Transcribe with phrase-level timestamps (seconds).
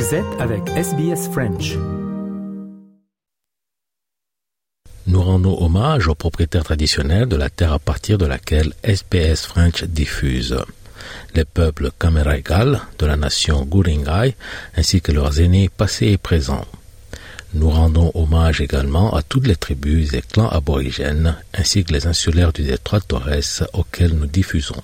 [0.00, 1.76] Vous êtes avec SBS French.
[5.06, 9.84] Nous rendons hommage aux propriétaires traditionnels de la terre à partir de laquelle SBS French
[9.84, 10.56] diffuse.
[11.34, 14.36] Les peuples Kameraigal de la nation Guringai
[14.74, 16.64] ainsi que leurs aînés passés et présents.
[17.52, 22.54] Nous rendons hommage également à toutes les tribus et clans aborigènes ainsi que les insulaires
[22.54, 24.82] du détroit Torres auxquels nous diffusons.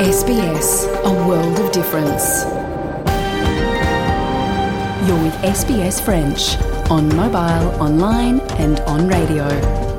[0.00, 2.59] SBS, a world of difference.
[5.06, 6.58] You're with SBS French
[6.90, 9.44] on mobile, online and on radio.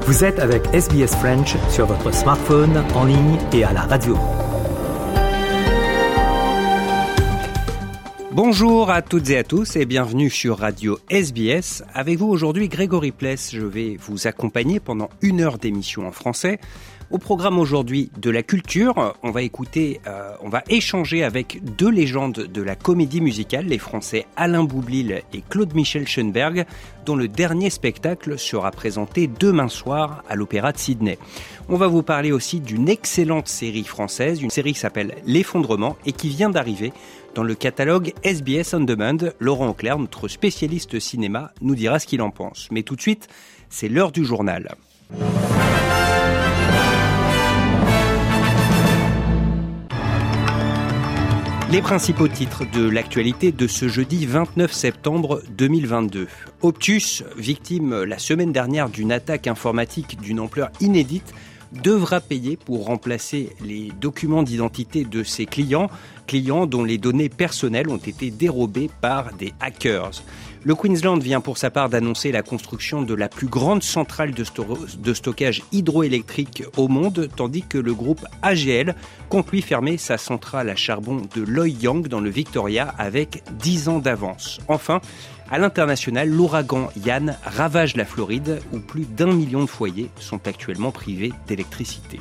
[0.06, 4.16] Vous êtes avec SBS French sur votre smartphone, en ligne et à la radio.
[8.32, 11.84] Bonjour à toutes et à tous et bienvenue sur Radio SBS.
[11.96, 16.60] Avec vous aujourd'hui Grégory Pless, je vais vous accompagner pendant une heure d'émission en français.
[17.12, 21.90] Au programme aujourd'hui de la culture, on va écouter, euh, on va échanger avec deux
[21.90, 26.66] légendes de la comédie musicale, les Français Alain Boublil et Claude Michel Schoenberg,
[27.06, 31.18] dont le dernier spectacle sera présenté demain soir à l'Opéra de Sydney.
[31.68, 36.14] On va vous parler aussi d'une excellente série française, une série qui s'appelle L'effondrement et
[36.14, 36.94] qui vient d'arriver
[37.36, 39.34] dans le catalogue SBS On Demand.
[39.40, 42.70] Laurent Auclair, notre spécialiste cinéma, nous dira ce qu'il en pense.
[42.72, 43.28] Mais tout de suite,
[43.70, 44.76] c'est l'heure du journal.
[51.72, 56.28] Les principaux titres de l'actualité de ce jeudi 29 septembre 2022.
[56.62, 61.34] Optus, victime la semaine dernière d'une attaque informatique d'une ampleur inédite,
[61.72, 65.90] devra payer pour remplacer les documents d'identité de ses clients,
[66.28, 70.12] clients dont les données personnelles ont été dérobées par des hackers.
[70.64, 75.14] Le Queensland vient pour sa part d'annoncer la construction de la plus grande centrale de,
[75.16, 78.94] stockage hydroélectrique au monde, tandis que le groupe AGL
[79.30, 83.90] compte lui fermer sa centrale à charbon de Loy Yang dans le Victoria avec 10
[83.90, 84.60] ans d'avance.
[84.68, 85.02] Enfin,
[85.50, 90.92] à l'international, l'ouragan Yann ravage la Floride où plus d'un million de foyers sont actuellement
[90.92, 92.20] privés d'électricité.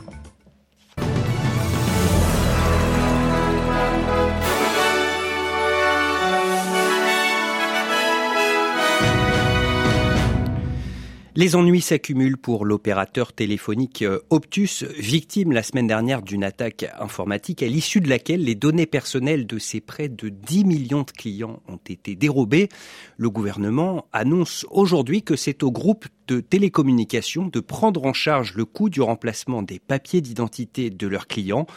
[11.37, 17.63] Les ennuis s'accumulent pour l'opérateur téléphonique euh, Optus, victime la semaine dernière d'une attaque informatique
[17.63, 21.63] à l'issue de laquelle les données personnelles de ses près de 10 millions de clients
[21.69, 22.69] ont été dérobées.
[23.17, 28.65] Le gouvernement annonce aujourd'hui que c'est au groupe de télécommunications de prendre en charge le
[28.65, 31.69] coût du remplacement des papiers d'identité de leurs clients,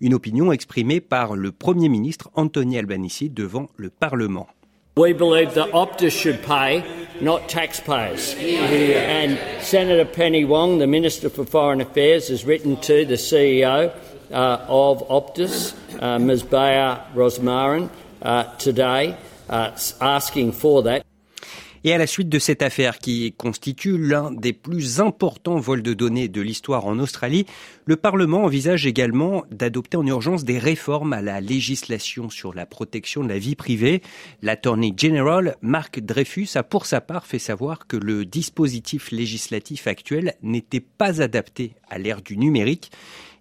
[0.00, 4.46] une opinion exprimée par le Premier ministre Anthony Albanese devant le Parlement.
[4.96, 6.84] We believe that Optus should pay,
[7.20, 8.34] not taxpayers.
[8.34, 13.94] And Senator Penny Wong, the Minister for Foreign Affairs, has written to the CEO
[14.32, 16.42] uh, of Optus, uh, Ms.
[16.42, 17.88] Bayer Rosmarin,
[18.20, 19.16] uh, today,
[19.48, 21.06] uh, asking for that.
[21.82, 25.94] Et à la suite de cette affaire qui constitue l'un des plus importants vols de
[25.94, 27.46] données de l'histoire en Australie,
[27.86, 33.24] le Parlement envisage également d'adopter en urgence des réformes à la législation sur la protection
[33.24, 34.02] de la vie privée.
[34.42, 40.34] L'Attorney General, Marc Dreyfus, a pour sa part fait savoir que le dispositif législatif actuel
[40.42, 42.90] n'était pas adapté à l'ère du numérique.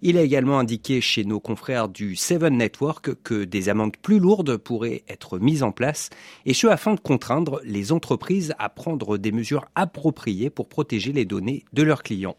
[0.01, 4.57] Il a également indiqué chez nos confrères du Seven Network que des amendes plus lourdes
[4.57, 6.09] pourraient être mises en place,
[6.45, 11.25] et ce afin de contraindre les entreprises à prendre des mesures appropriées pour protéger les
[11.25, 12.37] données de leurs clients.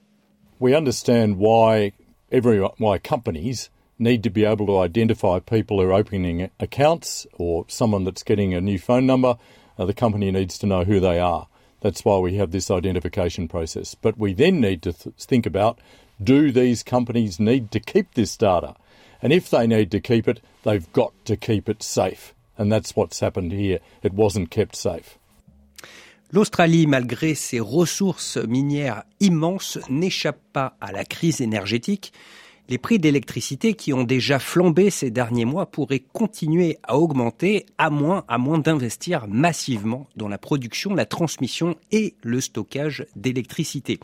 [0.58, 1.92] We understand why
[2.30, 7.64] every why companies need to be able to identify people who are opening accounts or
[7.68, 9.36] someone that's getting a new phone number.
[9.78, 11.46] Uh, the company needs to know who they are.
[11.80, 13.94] That's why we have this identification process.
[13.94, 15.78] But we then need to th- think about
[16.22, 18.74] do these companies need to keep this data?
[19.22, 22.34] And if they need to keep it, they've got to keep it safe.
[22.56, 23.80] And that's what's happened here.
[24.02, 25.18] It wasn't kept safe.
[26.32, 32.12] L'Australie, malgré ses ressources minières immenses, n'échappe pas à la crise énergétique.
[32.70, 37.90] Les prix d'électricité qui ont déjà flambé ces derniers mois pourraient continuer à augmenter à
[37.90, 43.98] moins, à moins d'investir massivement dans la production, la transmission et le stockage d'électricité.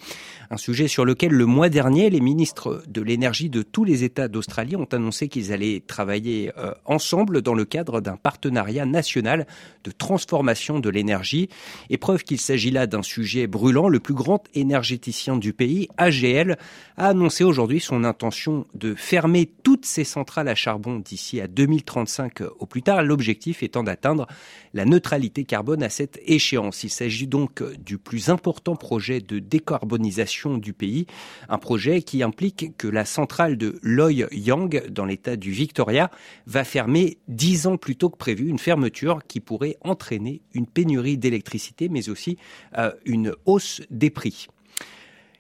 [0.51, 4.27] Un sujet sur lequel le mois dernier, les ministres de l'énergie de tous les États
[4.27, 9.47] d'Australie ont annoncé qu'ils allaient travailler euh, ensemble dans le cadre d'un partenariat national
[9.85, 11.49] de transformation de l'énergie.
[11.89, 16.59] Et preuve qu'il s'agit là d'un sujet brûlant, le plus grand énergéticien du pays, AGL,
[16.97, 22.43] a annoncé aujourd'hui son intention de fermer toutes ces centrales à charbon d'ici à 2035
[22.59, 24.27] au plus tard, l'objectif étant d'atteindre
[24.75, 26.85] la neutralité carbone à cette échéance.
[26.85, 31.07] Il s'agit donc du plus important projet de décarbonisation du pays,
[31.49, 36.11] un projet qui implique que la centrale de Loy Yang dans l'état du Victoria
[36.47, 41.19] va fermer dix ans plus tôt que prévu, une fermeture qui pourrait entraîner une pénurie
[41.19, 42.39] d'électricité mais aussi
[42.79, 44.49] euh, une hausse des prix.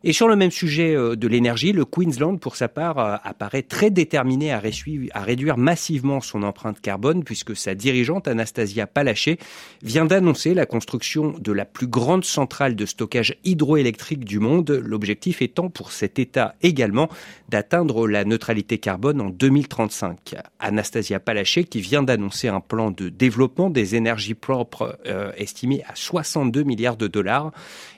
[0.08, 3.64] Et sur le même sujet euh, de l'énergie, le Queensland, pour sa part, euh, apparaît
[3.64, 9.36] très déterminé à, réduire massivement son empreinte carbone, puisque sa dirigeante, Anastasia Palaché,
[9.82, 15.42] vient d'annoncer la construction de la plus grande centrale de stockage hydroélectrique du monde, l'objectif
[15.42, 17.08] étant pour cet État également
[17.48, 20.36] d'atteindre la neutralité carbone en 2035.
[20.60, 25.96] Anastasia Palaché, qui vient d'annoncer un plan de développement des énergies propres euh, estimé à
[25.96, 27.50] 62 milliards de dollars,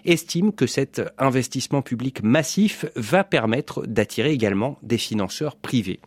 [0.07, 6.01] estime que cet investissement public massif va permettre d'attirer également des financeurs privés.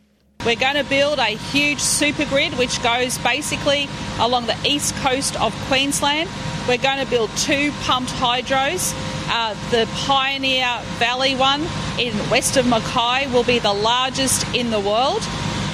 [0.43, 3.88] We're going to build a huge super grid which goes basically
[4.19, 6.27] along the east coast of Queensland.
[6.67, 8.93] We're going to build two pumped hydros.
[9.29, 10.65] Uh, the Pioneer
[10.97, 11.61] Valley one
[11.99, 15.21] in west of Mackay will be the largest in the world,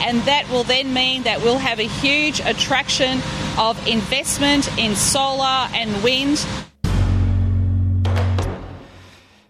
[0.01, 3.21] and that will then mean that we'll have a huge attraction
[3.57, 6.45] of investment in solar and wind.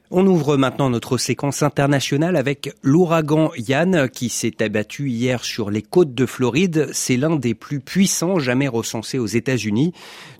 [0.09, 5.81] On ouvre maintenant notre séquence internationale avec l'ouragan Yann qui s'est abattu hier sur les
[5.81, 6.87] côtes de Floride.
[6.93, 9.91] C'est l'un des plus puissants jamais recensés aux États-Unis.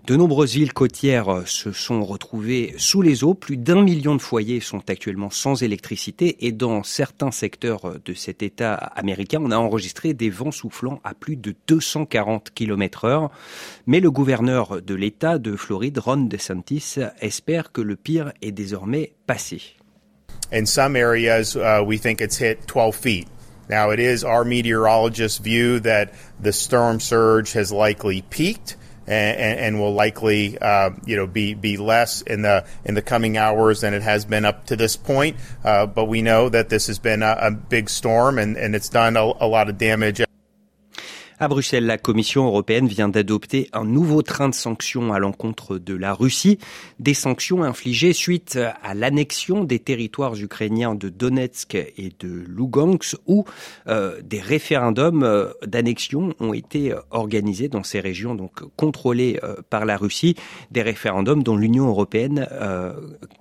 [0.06, 3.34] De nombreuses villes côtières se sont retrouvées sous les eaux.
[3.34, 8.42] Plus d'un million de foyers sont actuellement sans électricité et dans certains secteurs de cet
[8.42, 13.30] État américain, on a enregistré des vents soufflant à plus de 240 km heure.
[13.86, 19.12] Mais le gouverneur de l'État de Floride, Ron DeSantis, espère que le pire est désormais
[19.26, 19.60] passé.
[20.50, 23.28] In some areas, uh, we think it's hit 12 feet.
[23.68, 28.78] Now, it is our meteorologists' view that the storm surge has likely peaked.
[29.08, 33.38] And, and, will likely, uh, you know, be be less in the in the coming
[33.38, 35.36] hours than it has been up to this point.
[35.64, 38.90] Uh, but we know that this has been a, a big storm, and, and it's
[38.90, 40.27] done a, a lot of damage.
[41.40, 45.94] À Bruxelles, la Commission européenne vient d'adopter un nouveau train de sanctions à l'encontre de
[45.94, 46.58] la Russie,
[46.98, 53.44] des sanctions infligées suite à l'annexion des territoires ukrainiens de Donetsk et de Lugansk, où
[53.86, 59.84] euh, des référendums euh, d'annexion ont été organisés dans ces régions donc contrôlées euh, par
[59.84, 60.34] la Russie,
[60.72, 62.48] des référendums dont l'Union européenne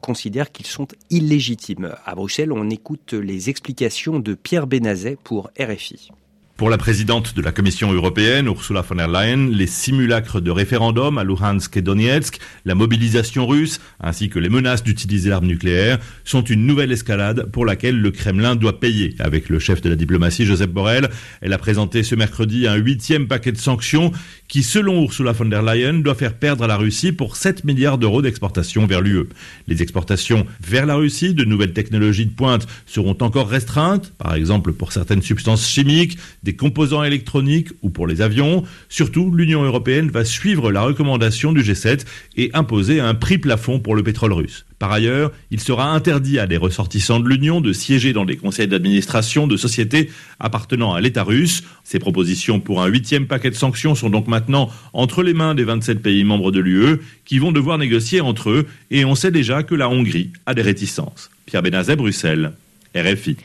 [0.02, 1.96] considère qu'ils sont illégitimes.
[2.06, 6.12] À Bruxelles, on écoute les explications de Pierre Benazet pour RFI.
[6.58, 11.20] Pour la présidente de la Commission européenne, Ursula von der Leyen, les simulacres de référendum
[11.20, 16.42] à Luhansk et Donetsk, la mobilisation russe, ainsi que les menaces d'utiliser l'arme nucléaire sont
[16.42, 19.14] une nouvelle escalade pour laquelle le Kremlin doit payer.
[19.20, 21.12] Avec le chef de la diplomatie, Joseph Borrell,
[21.42, 24.12] elle a présenté ce mercredi un huitième paquet de sanctions
[24.48, 27.98] qui, selon Ursula von der Leyen, doit faire perdre à la Russie pour 7 milliards
[27.98, 29.28] d'euros d'exportation vers l'UE.
[29.68, 34.74] Les exportations vers la Russie de nouvelles technologies de pointe seront encore restreintes, par exemple
[34.74, 38.64] pour certaines substances chimiques, des composants électroniques ou pour les avions.
[38.90, 42.06] Surtout, l'Union européenne va suivre la recommandation du G7
[42.36, 44.67] et imposer un prix plafond pour le pétrole russe.
[44.80, 48.68] Par ailleurs, il sera interdit à des ressortissants de l'Union de siéger dans des conseils
[48.68, 51.64] d'administration de sociétés appartenant à l'État russe.
[51.84, 55.64] Ces propositions pour un huitième paquet de sanctions sont donc maintenant entre les mains des
[55.64, 59.64] 27 pays membres de l'UE qui vont devoir négocier entre eux et on sait déjà
[59.64, 61.32] que la Hongrie a des réticences.
[61.48, 62.54] Pierre Benazet, Bruxelles,
[62.96, 63.38] RFI.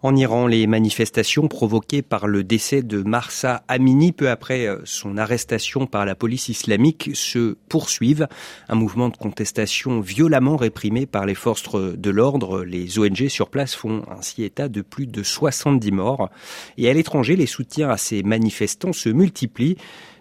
[0.00, 5.18] En Iran, les manifestations provoquées par le décès de Marsa Amini peu après euh, son
[5.18, 8.28] arrestation par la police islamique se poursuivent.
[8.68, 12.62] Un mouvement de contestation violemment réprimé par les forces de l'ordre.
[12.62, 16.30] Les ONG sur place font ainsi état de plus de 70 morts.
[16.76, 19.78] Et à l'étranger, les soutiens à ces manifestants se multiplient.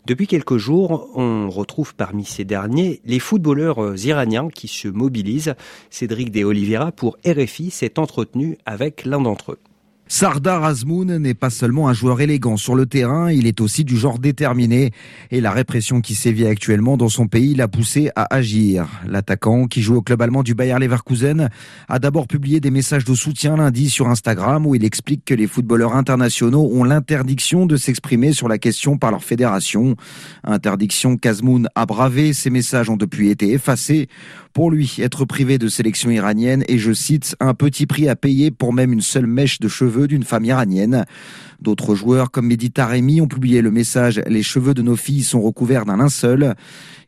[0.07, 5.53] Depuis quelques jours, on retrouve parmi ces derniers les footballeurs euh, iraniens qui se mobilisent.
[5.91, 9.60] Cédric De Oliveira pour RFI s'est entretenu avec l'un d'entre eux.
[10.10, 13.98] Sardar Azmoun n'est pas seulement un joueur élégant sur le terrain, il est aussi du
[13.98, 14.92] genre déterminé
[15.32, 18.88] et la répression qui sévit actuellement dans son pays l'a poussé à agir.
[19.06, 21.50] L'attaquant qui joue au club allemand du Bayer Leverkusen
[21.90, 25.46] a d'abord publié des messages de soutien lundi sur Instagram où il explique que les
[25.46, 29.98] footballeurs internationaux ont l'interdiction de s'exprimer sur la question par leur fédération.
[30.46, 34.08] Interdiction qu'Azmoun a bravé, ces messages ont depuis été effacés.
[34.54, 38.50] Pour lui, être privé de sélection iranienne est, je cite, un petit prix à payer
[38.50, 41.06] pour même une seule mèche de cheveux d'une femme iranienne.
[41.62, 45.42] D'autres joueurs comme Mehdi Taremi ont publié le message Les cheveux de nos filles sont
[45.42, 46.56] recouverts d'un linceul.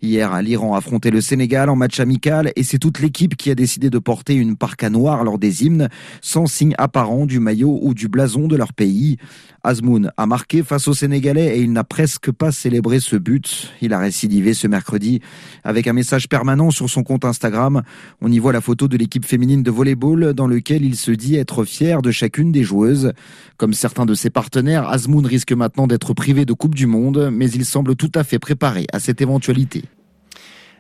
[0.02, 3.56] Hier, l'Iran a affronté le Sénégal en match amical et c'est toute l'équipe qui a
[3.56, 5.90] décidé de porter une parka noire lors des hymnes,
[6.22, 9.18] sans signe apparent du maillot ou du blason de leur pays.
[9.64, 13.74] Azmoun a marqué face aux Sénégalais et il n'a presque pas célébré ce but.
[13.82, 15.20] Il a récidivé ce mercredi
[15.66, 17.84] avec un message permanent sur son compte Instagram.
[18.22, 21.36] On y voit la photo de l'équipe féminine de volleyball dans lequel il se dit
[21.36, 23.12] être fier de chacune des joueuses.
[23.58, 27.52] Comme certains de ses partenaires, Azmoun risque maintenant d'être privé de Coupe du Monde, mais
[27.52, 29.84] il semble tout à fait préparé à cette éventualité.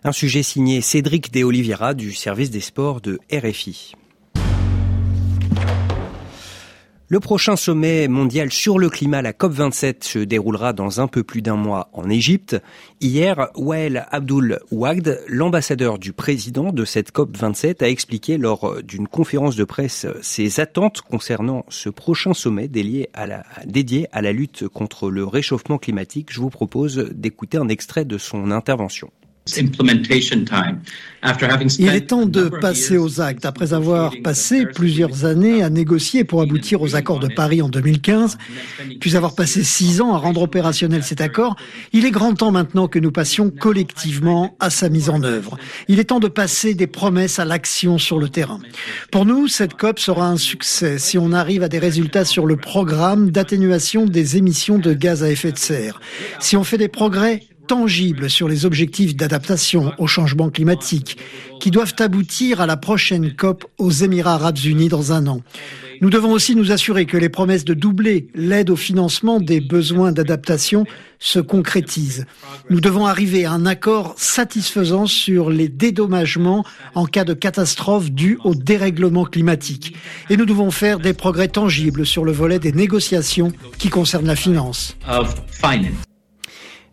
[0.06, 3.96] Un sujet signé Cédric De Oliveira du service des sports de RFI.
[7.12, 11.42] Le prochain sommet mondial sur le climat, la COP27, se déroulera dans un peu plus
[11.42, 12.62] d'un mois en Égypte.
[13.01, 19.56] Hier, Wael Abdul Wagd, l'ambassadeur du président de cette COP27, a expliqué lors d'une conférence
[19.56, 24.68] de presse ses attentes concernant ce prochain sommet dédié à la, dédié à la lutte
[24.68, 26.32] contre le réchauffement climatique.
[26.32, 29.10] Je vous propose d'écouter un extrait de son intervention.
[31.79, 33.46] Il est temps de passer aux actes.
[33.46, 38.38] Après avoir passé plusieurs années à négocier pour aboutir aux accords de Paris en 2015,
[39.01, 41.56] puis avoir passé six ans à rendre opérationnel cet accord,
[41.91, 45.58] il est grand temps maintenant que nous passions collectivement à sa mise en œuvre.
[45.88, 48.60] Il est temps de passer des promesses à l'action sur le terrain.
[49.12, 52.56] Pour nous, cette COP sera un succès si on arrive à des résultats sur le
[52.56, 56.00] programme d'atténuation des émissions de gaz à effet de serre.
[56.39, 61.18] Si on fait des progrès tangibles sur les objectifs d'adaptation au changement climatique
[61.60, 65.42] qui doivent aboutir à la prochaine COP aux Émirats arabes unis dans un an.
[66.02, 70.12] Nous devons aussi nous assurer que les promesses de doubler l'aide au financement des besoins
[70.12, 70.86] d'adaptation
[71.20, 72.26] se concrétisent.
[72.72, 78.40] Nous devons arriver à un accord satisfaisant sur les dédommagements en cas de catastrophe due
[78.44, 79.94] au dérèglement climatique.
[80.32, 84.36] Et nous devons faire des progrès tangibles sur le volet des négociations qui concernent la
[84.36, 84.98] finance.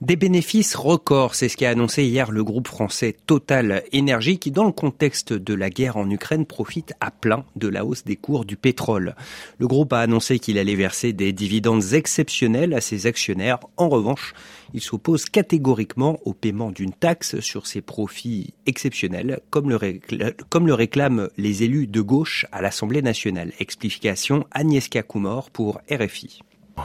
[0.03, 4.67] Des bénéfices records, c'est ce qu'a annoncé hier le groupe français Total Énergie qui, dans
[4.67, 8.45] le contexte de la guerre en Ukraine, profite à plein de la hausse des cours
[8.45, 9.17] du pétrole.
[9.59, 13.59] Le groupe a annoncé qu'il allait verser des dividendes exceptionnels à ses actionnaires.
[13.79, 14.35] En revanche,
[14.75, 21.63] il s'oppose catégoriquement au paiement d'une taxe sur ses profits exceptionnels, comme le, réclament les
[21.63, 23.53] élus de gauche à l'Assemblée nationale.
[23.61, 26.43] Explication Agnieszka Koumor pour RFI.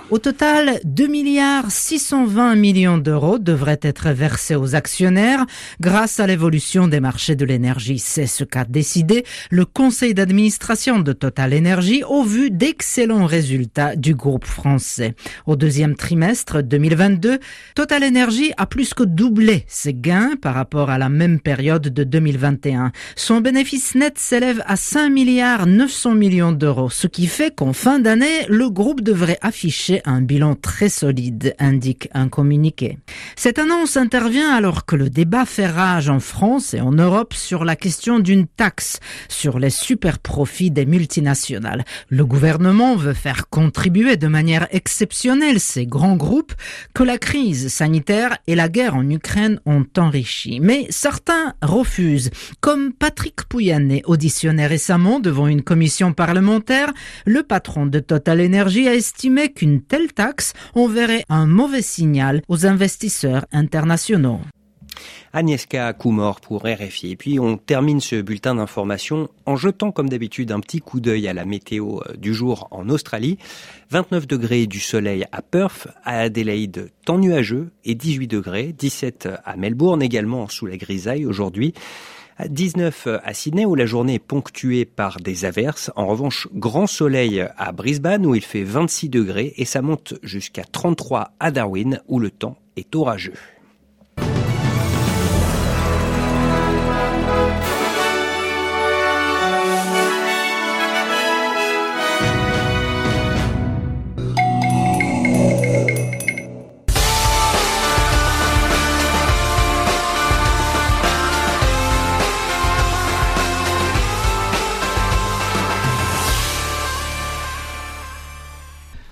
[0.10, 5.46] Au total, 2 milliards 620 millions d'euros devraient être versés aux actionnaires
[5.80, 8.00] grâce à l'évolution des marchés de l'énergie.
[8.00, 14.14] C'est ce qu'a décidé le conseil d'administration de Total Energy au vu d'excellents résultats du
[14.14, 15.16] groupe français.
[15.46, 17.40] Au deuxième trimestre 2022,
[17.76, 22.04] Total Energy a plus que doublé ses gains par rapport à la même période de
[22.04, 22.92] 2021.
[23.16, 28.00] Son bénéfice net s'élève à 5 milliards 900 millions d'euros, ce qui fait qu'en fin
[28.00, 32.98] d'année, le groupe devrait afficher un bilan très solide, indique un communiqué.
[33.36, 37.66] Cette annonce intervient alors que le débat fait rage en France et en Europe sur
[37.66, 41.84] la question d'une taxe sur les super profits des multinationales.
[42.10, 46.54] Le gouvernement veut faire contribuer de manière exceptionnelle ces grands groupes
[46.94, 50.60] que la crise sanitaire et la guerre en Ukraine ont enrichi.
[50.62, 56.94] Mais certains refusent, comme Patrick Pouyanné, auditionné récemment devant une commission parlementaire,
[57.26, 62.42] le patron de Total Energy a estimé qu'une une telle taxe enverrait un mauvais signal
[62.50, 64.42] aux investisseurs internationaux.
[65.32, 67.12] Agnieszka Koumor pour RFI.
[67.12, 71.30] Et puis on termine ce bulletin d'information en jetant comme d'habitude un petit coup d'œil
[71.30, 73.38] à la météo euh, du jour en Australie.
[73.92, 79.56] 29 degrés du soleil à Perth, à Adélaïde temps nuageux et 18 degrés, 17 à
[79.56, 81.74] Melbourne également sous la grisaille aujourd'hui.
[82.48, 85.92] 19 à Sydney où la journée est ponctuée par des averses.
[85.96, 90.64] En revanche, grand soleil à Brisbane où il fait 26 degrés et ça monte jusqu'à
[90.64, 93.34] 33 à Darwin où le temps est orageux.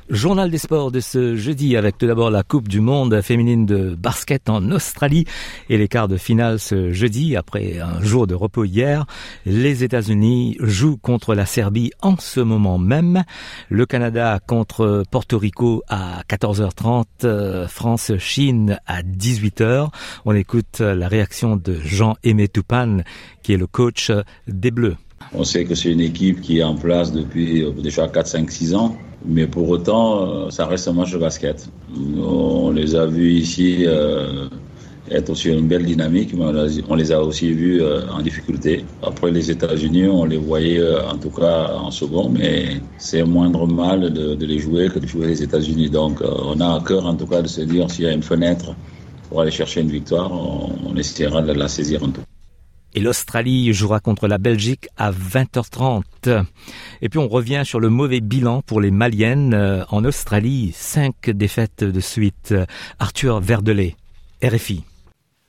[0.10, 3.94] Journal des sports de ce jeudi avec tout d'abord la Coupe du Monde féminine de
[3.94, 5.26] basket en Australie
[5.70, 9.06] et les quarts de finale ce jeudi après un jour de repos hier.
[9.46, 13.24] Les États-Unis jouent contre la Serbie en ce moment même.
[13.70, 17.06] Le Canada contre Porto Rico à 14h30.
[17.26, 19.90] Euh, France-Chine à 18h.
[20.26, 23.04] On écoute la réaction de Jean-Aimé Toupane
[23.44, 24.12] qui est le coach
[24.48, 24.98] des Bleus.
[25.34, 28.50] On sait que c'est une équipe qui est en place depuis euh, déjà 4, 5,
[28.50, 31.70] 6 ans Mais pour autant, ça reste un match de basket.
[32.18, 33.86] On les a vus ici
[35.12, 36.46] être sur une belle dynamique, mais
[36.88, 38.86] on les a aussi vus en difficulté.
[39.04, 40.82] Après les États-Unis, on les voyait
[41.14, 45.08] en tout cas en second, mais c'est moindre mal de, de, les jouer que de
[45.08, 45.90] jouer les États-Unis.
[45.90, 48.24] Donc on a à cœur en tout cas de se dire s'il y a une
[48.24, 48.76] fenêtre
[49.30, 52.29] pour aller chercher une victoire, on, on essaiera de la saisir en tout.
[52.96, 56.44] Et l'Australie jouera contre la Belgique à 20h30.
[57.02, 60.72] Et puis on revient sur le mauvais bilan pour les Maliennes en Australie.
[60.76, 62.54] Cinq défaites de suite.
[62.98, 63.96] Arthur Verdelet,
[64.44, 64.84] RFI.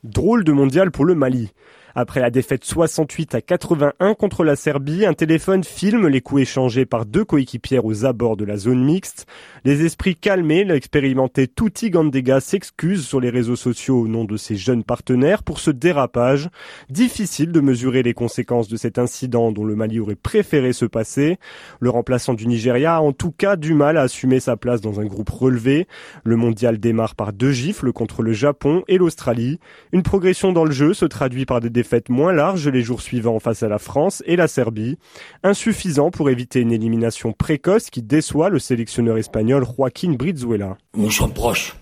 [0.04, 1.50] Drôle de mondial pour le Mali.
[1.94, 6.86] Après la défaite 68 à 81 contre la Serbie, un téléphone filme les coups échangés
[6.86, 9.26] par deux coéquipières aux abords de la zone mixte.
[9.64, 14.56] Les esprits calmés, l'expérimenté Tuti Gandega s'excuse sur les réseaux sociaux au nom de ses
[14.56, 16.48] jeunes partenaires pour ce dérapage.
[16.90, 21.38] Difficile de mesurer les conséquences de cet incident dont le Mali aurait préféré se passer.
[21.80, 25.00] Le remplaçant du Nigeria a en tout cas du mal à assumer sa place dans
[25.00, 25.88] un groupe relevé.
[26.24, 29.58] Le mondial démarre par deux gifles contre le Japon et l'Australie.
[29.92, 33.38] Une progression dans le jeu se traduit par des défaites moins larges les jours suivants
[33.38, 34.98] face à la France et la Serbie.
[35.42, 40.76] Insuffisant pour éviter une élimination précoce qui déçoit le sélectionneur espagnol Joaquín Brizuela.
[40.94, 41.74] Nous sommes proches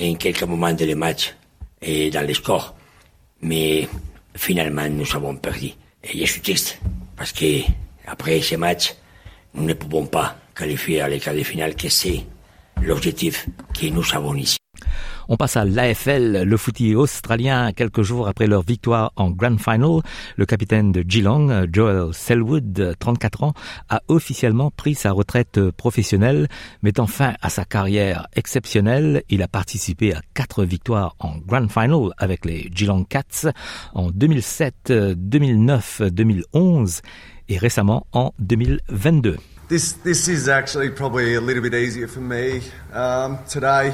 [0.00, 1.34] en quelques moments de les matchs
[1.82, 2.76] et dans les scores,
[3.42, 3.88] mais
[4.36, 5.70] finalement nous avons perdu.
[6.04, 6.78] Et je suis triste
[7.16, 7.62] parce que
[8.06, 8.94] après ces matchs,
[9.54, 12.20] nous ne pouvons pas qualifier à l'écart de finale que c'est
[12.80, 14.58] l'objectif que nous avons ici.
[15.28, 20.00] On passe à l'AFL, le footy australien, quelques jours après leur victoire en Grand Final.
[20.36, 23.54] Le capitaine de Geelong, Joel Selwood, 34 ans,
[23.88, 26.48] a officiellement pris sa retraite professionnelle,
[26.82, 29.22] mettant fin à sa carrière exceptionnelle.
[29.28, 33.52] Il a participé à quatre victoires en Grand Final avec les Geelong Cats
[33.94, 37.02] en 2007, 2009, 2011
[37.48, 39.36] et récemment en 2022.
[39.68, 42.60] This, this is actually probably a little bit easier for me
[42.92, 43.92] um, today.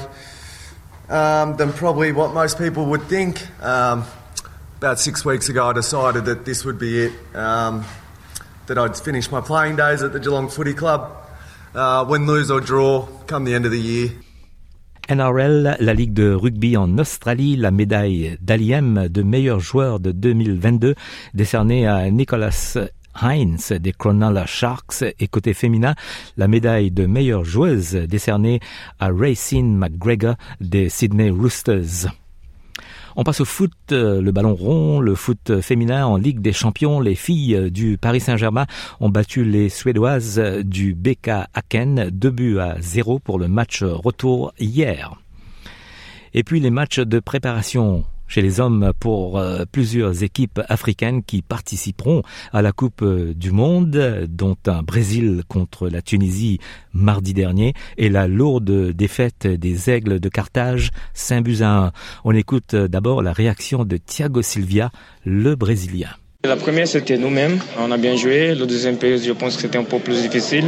[1.09, 3.47] Um, than probably what most people would think.
[3.63, 4.05] Um,
[4.79, 7.13] about six weeks ago, I decided that this would be it.
[7.35, 7.85] Um,
[8.67, 11.11] that I'd finish my playing days at the Geelong Footy Club.
[11.75, 14.11] Uh, win, lose or draw, come the end of the year.
[15.09, 20.97] NRL, la Ligue de rugby en Australie, la médaille d'Aliem de meilleur joueur de 2022
[21.33, 22.77] décernée à Nicholas
[23.23, 25.95] Heinz des Cronulla Sharks et côté féminin,
[26.37, 28.61] la médaille de meilleure joueuse décernée
[28.99, 32.11] à Racine McGregor des Sydney Roosters.
[33.19, 37.01] On passe au foot, le ballon rond, le foot féminin en Ligue des Champions.
[37.01, 38.67] Les filles du Paris Saint-Germain
[39.01, 44.53] ont battu les Suédoises du BK Aken, 2 buts à 0 pour le match retour
[44.59, 45.15] hier.
[46.35, 51.43] Et puis les matchs de préparation chez les hommes pour euh, plusieurs équipes africaines qui
[51.43, 56.59] participeront à la Coupe du Monde, dont un Brésil contre la Tunisie
[56.93, 61.93] mardi dernier et la lourde défaite des Aigles de Carthage, 5 buts à 1.
[62.25, 64.91] On écoute d'abord la réaction de Thiago Silvia,
[65.25, 66.11] le Brésilien.
[66.45, 67.59] La première, c'était nous-mêmes.
[67.79, 68.55] On a bien joué.
[68.55, 70.65] Le deuxième je pense que c'était un peu plus difficile.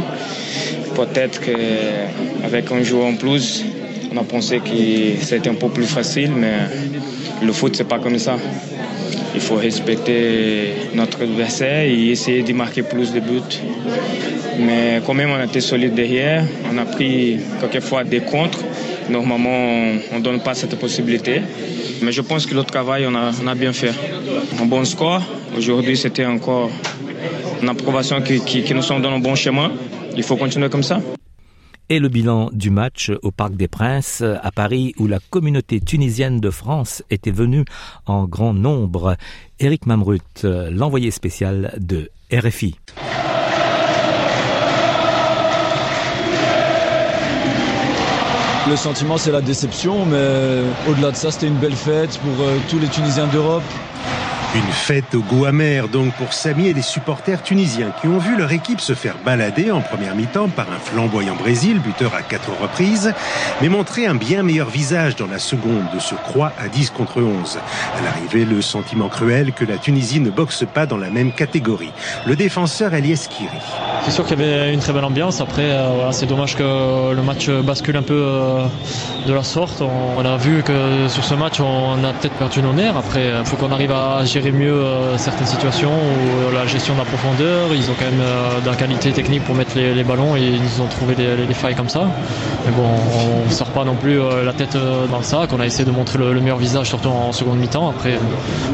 [0.95, 3.63] Peut-être qu'avec un joueur en plus,
[4.11, 6.67] on a pensé que c'était un peu plus facile, mais
[7.41, 8.37] le foot, c'est pas comme ça.
[9.35, 13.41] Il faut respecter notre adversaire et essayer de marquer plus de buts.
[14.59, 16.43] Mais quand même, on a été solide derrière.
[16.71, 18.59] On a pris quelquefois des contres.
[19.09, 21.41] Normalement, on ne donne pas cette possibilité.
[22.01, 23.91] Mais je pense que le travail, on a, on a bien fait.
[24.61, 25.21] Un bon score.
[25.57, 26.69] Aujourd'hui, c'était encore
[27.61, 29.71] une approbation qui, qui, qui nous sommes dans le bon chemin.
[30.15, 30.99] Il faut continuer comme ça
[31.89, 36.39] et le bilan du match au Parc des Princes à Paris où la communauté tunisienne
[36.39, 37.65] de France était venue
[38.05, 39.15] en grand nombre.
[39.59, 42.75] Éric Mamrut, l'envoyé spécial de RFI.
[48.69, 52.77] Le sentiment, c'est la déception, mais au-delà de ça, c'était une belle fête pour tous
[52.77, 53.63] les Tunisiens d'Europe.
[54.55, 58.35] Une fête au goût amer donc pour Samy et les supporters tunisiens qui ont vu
[58.35, 62.49] leur équipe se faire balader en première mi-temps par un flamboyant Brésil, buteur à quatre
[62.59, 63.13] reprises,
[63.61, 67.21] mais montrer un bien meilleur visage dans la seconde de ce croix à 10 contre
[67.21, 67.59] 11.
[67.95, 71.91] À l'arrivée, le sentiment cruel que la Tunisie ne boxe pas dans la même catégorie.
[72.25, 73.49] Le défenseur Elias Kiri.
[74.03, 75.41] C'est sûr qu'il y avait une très belle ambiance.
[75.41, 78.65] Après, euh, c'est dommage que le match bascule un peu euh,
[79.27, 79.81] de la sorte.
[79.81, 82.97] On, on, a vu que sur ce match, on a peut-être perdu nos nerfs.
[82.97, 86.99] Après, il faut qu'on arrive à gérer mieux euh, certaines situations où la gestion de
[86.99, 90.03] la profondeur, ils ont quand même euh, de la qualité technique pour mettre les, les
[90.03, 92.07] ballons et ils ont trouvé des, failles comme ça.
[92.65, 92.87] Mais bon,
[93.43, 94.77] on ne sort pas non plus euh, la tête
[95.11, 95.49] dans le sac.
[95.53, 97.89] On a essayé de montrer le, le meilleur visage, surtout en seconde mi-temps.
[97.89, 98.17] Après,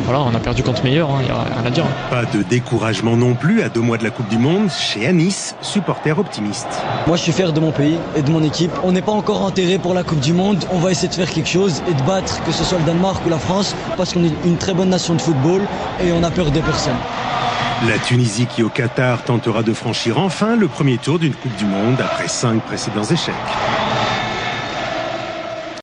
[0.04, 1.86] voilà, on a perdu contre meilleur, il hein, n'y a rien à dire.
[2.10, 5.56] Pas de découragement non plus à deux mois de la Coupe du Monde chez Anis,
[5.62, 6.68] supporter optimiste.
[7.08, 8.72] Moi je suis fier de mon pays et de mon équipe.
[8.84, 10.64] On n'est pas encore enterré pour la Coupe du Monde.
[10.72, 13.26] On va essayer de faire quelque chose et de battre, que ce soit le Danemark
[13.26, 15.55] ou la France, parce qu'on est une très bonne nation de football
[16.02, 16.96] et on a peur de personne.
[17.88, 21.66] La Tunisie qui au Qatar tentera de franchir enfin le premier tour d'une Coupe du
[21.66, 23.34] Monde après cinq précédents échecs.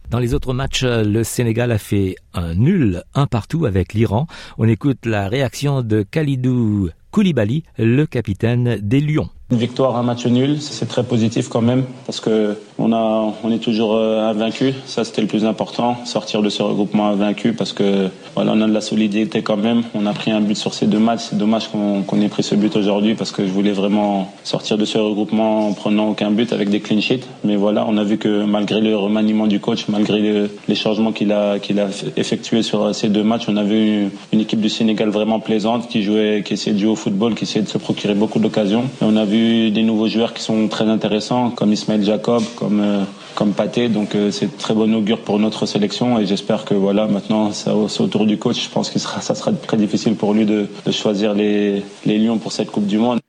[0.09, 4.27] Dans les autres matchs, le Sénégal a fait un nul, un partout avec l'Iran.
[4.59, 9.31] On écoute la réaction de Khalidou Koulibaly, le capitaine des Lions.
[9.53, 13.53] Une victoire, un match nul, c'est très positif quand même parce que on a, on
[13.53, 14.73] est toujours euh, invaincu.
[14.87, 18.67] Ça, c'était le plus important, sortir de ce regroupement invaincu parce que voilà, on a
[18.67, 19.83] de la solidité quand même.
[19.95, 21.27] On a pris un but sur ces deux matchs.
[21.29, 24.87] C'est dommage qu'on ait pris ce but aujourd'hui parce que je voulais vraiment sortir de
[24.87, 27.27] ce regroupement en prenant aucun but avec des clean sheets.
[27.45, 31.31] Mais voilà, on a vu que malgré le remaniement du coach, malgré les changements qu'il
[31.31, 35.11] a, qu'il a effectués sur ces deux matchs, on a vu une équipe du Sénégal
[35.11, 38.15] vraiment plaisante qui jouait, qui essayait de jouer au football, qui essayait de se procurer
[38.15, 38.85] beaucoup d'occasions.
[39.03, 43.05] On a vu des nouveaux joueurs qui sont très intéressants, comme Ismaël Jacob, comme euh,
[43.35, 43.89] comme Pathé.
[43.89, 47.71] Donc euh, c'est très bon augure pour notre sélection et j'espère que voilà maintenant c'est
[47.71, 48.65] au tour du coach.
[48.65, 52.39] Je pense que ça sera très difficile pour lui de, de choisir les, les Lions
[52.39, 53.21] pour cette Coupe du Monde.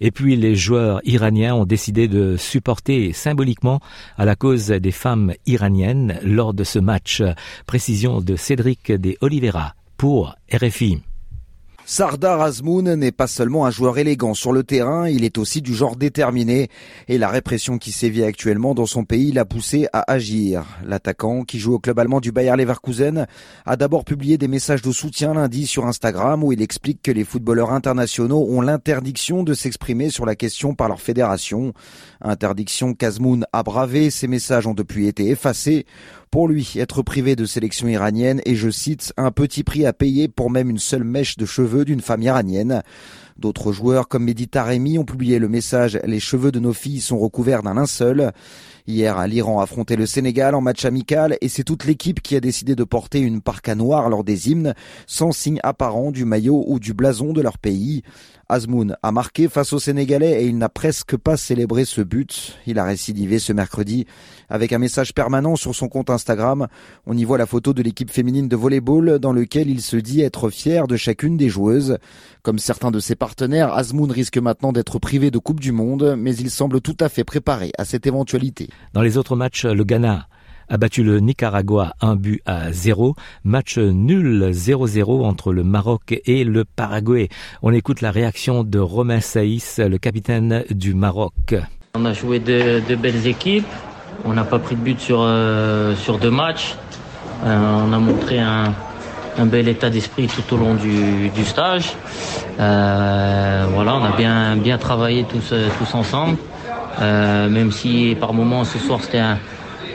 [0.00, 3.80] Et puis les joueurs iraniens ont décidé de supporter symboliquement
[4.18, 7.22] à la cause des femmes iraniennes lors de ce match.
[7.66, 10.98] Précision de Cédric de Oliveira pour RFI.
[11.86, 15.74] Sardar Azmoun n'est pas seulement un joueur élégant sur le terrain, il est aussi du
[15.74, 16.70] genre déterminé
[17.08, 20.64] et la répression qui sévit actuellement dans son pays l'a poussé à agir.
[20.86, 23.26] L'attaquant, qui joue au club allemand du Bayer Leverkusen,
[23.66, 27.22] a d'abord publié des messages de soutien lundi sur Instagram où il explique que les
[27.22, 31.74] footballeurs internationaux ont l'interdiction de s'exprimer sur la question par leur fédération.
[32.22, 35.84] Interdiction qu'Azmoun a bravée, ces messages ont depuis été effacés.
[36.34, 40.26] Pour lui, être privé de sélection iranienne est, je cite, un petit prix à payer
[40.26, 42.82] pour même une seule mèche de cheveux d'une femme iranienne.
[43.38, 47.20] D'autres joueurs comme Mehdi Taremi ont publié le message Les cheveux de nos filles sont
[47.20, 48.32] recouverts d'un linceul.
[48.86, 52.40] Hier, l'Iran a affronté le Sénégal en match amical et c'est toute l'équipe qui a
[52.40, 54.74] décidé de porter une parka noire lors des hymnes,
[55.06, 58.02] sans signe apparent du maillot ou du blason de leur pays.
[58.50, 62.58] Azmoun a marqué face aux Sénégalais et il n'a presque pas célébré ce but.
[62.66, 64.06] Il a récidivé ce mercredi
[64.50, 66.68] avec un message permanent sur son compte Instagram.
[67.06, 70.20] On y voit la photo de l'équipe féminine de volleyball dans lequel il se dit
[70.20, 71.96] être fier de chacune des joueuses.
[72.42, 76.36] Comme certains de ses partenaires, Azmoun risque maintenant d'être privé de Coupe du Monde, mais
[76.36, 78.68] il semble tout à fait préparé à cette éventualité.
[78.92, 80.26] Dans les autres matchs, le Ghana
[80.68, 83.14] a battu le Nicaragua un but à zéro.
[83.44, 87.28] Match nul 0-0 entre le Maroc et le Paraguay.
[87.62, 91.54] On écoute la réaction de Romain Saïs, le capitaine du Maroc.
[91.94, 93.66] On a joué de, belles équipes.
[94.24, 96.76] On n'a pas pris de but sur, euh, deux matchs.
[97.44, 98.72] Euh, on a montré un,
[99.38, 101.92] bel état d'esprit tout au long du, stage.
[102.60, 106.36] Euh, voilà, on a bien, bien travaillé tous, tous ensemble.
[107.00, 109.38] Même si par moments ce soir c'était un,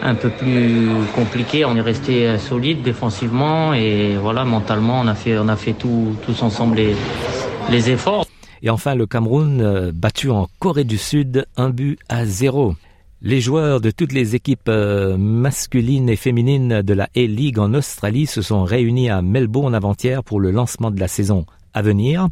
[0.02, 1.66] un peu plus compliqué.
[1.66, 5.74] On est resté euh, solide défensivement et voilà, mentalement, on a fait, on a fait
[5.74, 6.96] tout, tous ensemble les,
[7.70, 8.26] les efforts.
[8.62, 12.76] Et enfin, le Cameroun euh, battu en Corée du Sud, un but à zéro.
[13.22, 18.28] Les joueurs de toutes les équipes euh, masculines et féminines de la A-League en Australie
[18.28, 21.46] se sont réunis à Melbourne avant-hier pour le lancement de la saison
[21.80, 22.28] à venir.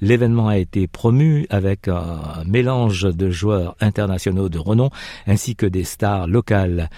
[0.00, 4.90] L'événement a été promu avec un mélange de joueurs internationaux de renom
[5.26, 6.88] ainsi que des stars locales.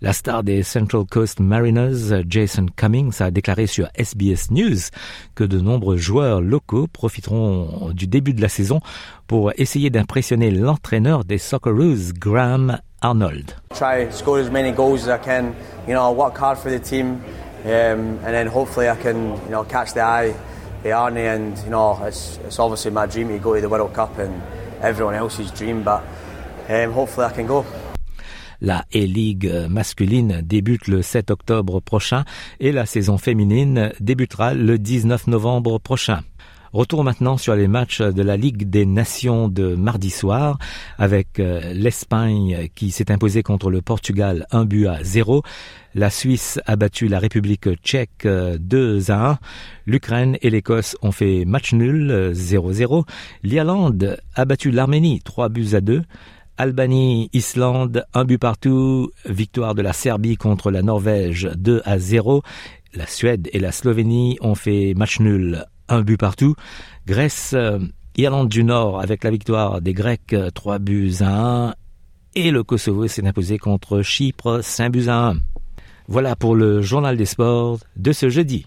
[0.00, 4.78] La star des Central Coast Mariners, Jason Cummings, a déclaré sur SBS News
[5.34, 8.80] que de nombreux joueurs locaux profiteront du début de la saison
[9.26, 13.56] pour essayer d'impressionner l'entraîneur des Socceroos, Graham Arnold.
[13.74, 15.54] Try score as many goals as I can,
[15.88, 17.18] you know, work hard for the team,
[17.64, 20.34] um, and then hopefully I can, you know, catch the eye
[20.82, 23.92] hey Arnie, and you know it's, it's obviously my dream to go to the World
[23.92, 24.40] Cup and
[24.82, 26.02] everyone else's dream, but
[26.68, 27.64] um, hopefully I can go.
[28.60, 32.24] La A-League masculine débute le 7 octobre prochain
[32.58, 36.22] et la saison féminine débutera le 19 novembre prochain.
[36.72, 40.58] Retour maintenant sur les matchs de la Ligue des Nations de mardi soir
[40.98, 45.42] avec euh, l'Espagne qui s'est imposée contre le Portugal un but à zéro.
[45.94, 49.38] La Suisse a battu la République tchèque 2 euh, à 1.
[49.86, 53.04] L'Ukraine et l'Écosse ont fait match nul 0-0.
[53.42, 56.02] L'Irlande a battu l'Arménie 3 buts à 2.
[56.58, 59.10] Albanie, Islande, un but partout.
[59.24, 62.42] Victoire de la Serbie contre la Norvège 2 à 0.
[62.92, 66.54] La Suède et la Slovénie ont fait match nul un but partout.
[67.06, 67.78] Grèce, euh,
[68.16, 71.74] Irlande du Nord avec la victoire des Grecs, 3 euh, buts à 1.
[72.34, 75.36] Et le Kosovo s'est imposé contre Chypre, 5 buts à 1.
[76.08, 78.66] Voilà pour le journal des sports de ce jeudi.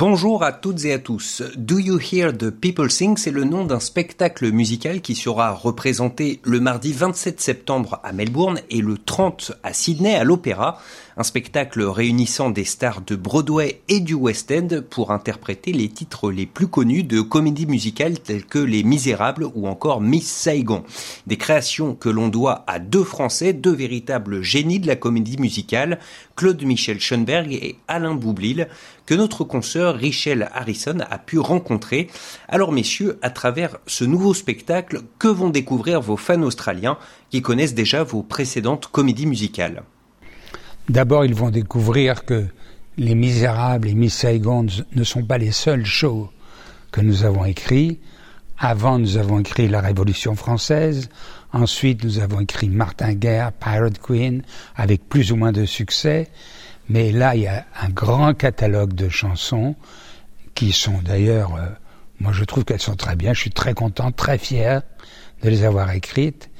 [0.00, 1.42] Bonjour à toutes et à tous.
[1.56, 6.38] Do You Hear the People Sing C'est le nom d'un spectacle musical qui sera représenté
[6.44, 10.78] le mardi 27 septembre à Melbourne et le 30 à Sydney à l'Opéra.
[11.20, 16.30] Un spectacle réunissant des stars de Broadway et du West End pour interpréter les titres
[16.30, 20.84] les plus connus de comédies musicales telles que Les Misérables ou encore Miss Saigon.
[21.26, 25.98] Des créations que l'on doit à deux Français, deux véritables génies de la comédie musicale,
[26.36, 28.68] Claude Michel Schoenberg et Alain Boublil,
[29.04, 32.06] que notre consoeur Richelle Harrison a pu rencontrer.
[32.46, 36.96] Alors messieurs, à travers ce nouveau spectacle, que vont découvrir vos fans australiens
[37.30, 39.82] qui connaissent déjà vos précédentes comédies musicales?
[40.88, 42.46] D'abord, ils vont découvrir que
[42.96, 46.30] Les Misérables et Miss Saigon ne sont pas les seuls shows
[46.90, 48.00] que nous avons écrits.
[48.58, 51.10] Avant, nous avons écrit La Révolution française.
[51.52, 54.42] Ensuite, nous avons écrit Martin Guerre, Pirate Queen,
[54.76, 56.28] avec plus ou moins de succès.
[56.88, 59.76] Mais là, il y a un grand catalogue de chansons
[60.54, 61.66] qui sont d'ailleurs, euh,
[62.18, 63.34] moi je trouve qu'elles sont très bien.
[63.34, 64.82] Je suis très content, très fier
[65.42, 66.50] de les avoir écrites.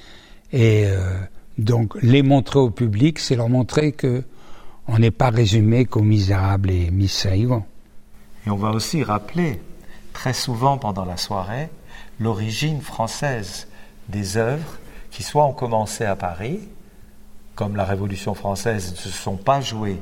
[0.53, 1.19] Et euh,
[1.59, 4.23] donc les montrer au public, c'est leur montrer que
[4.87, 7.64] on n'est pas résumé qu'aux Misérables et Saigon.
[8.47, 9.61] Et on va aussi rappeler
[10.14, 11.68] très souvent pendant la soirée
[12.21, 13.68] l'origine française
[14.09, 14.79] des œuvres
[15.11, 16.61] qui soit ont commencé à Paris,
[17.55, 20.01] comme la Révolution française, ne se sont pas jouées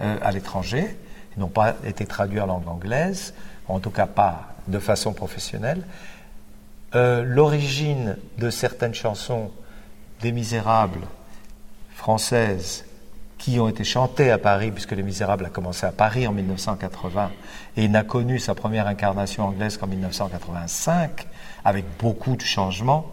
[0.00, 0.96] euh, à l'étranger,
[1.36, 3.34] n'ont pas été traduits en langue anglaise,
[3.68, 5.82] en tout cas pas de façon professionnelle.
[6.94, 9.50] Euh, l'origine de certaines chansons
[10.22, 11.06] des Misérables
[11.94, 12.84] françaises
[13.38, 17.32] qui ont été chantées à Paris, puisque Les Misérables a commencé à Paris en 1980
[17.76, 21.26] et n'a connu sa première incarnation anglaise qu'en 1985,
[21.64, 23.12] avec beaucoup de changements,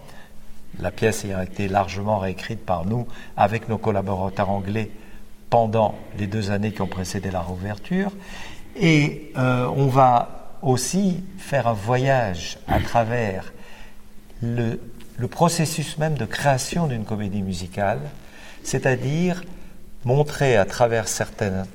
[0.80, 4.92] la pièce ayant été largement réécrite par nous avec nos collaborateurs anglais
[5.50, 8.12] pendant les deux années qui ont précédé la réouverture.
[8.76, 13.52] Et euh, on va aussi faire un voyage à travers
[14.44, 14.80] le
[15.20, 18.00] le processus même de création d'une comédie musicale,
[18.64, 19.44] c'est-à-dire
[20.06, 21.66] montrer à travers certaines,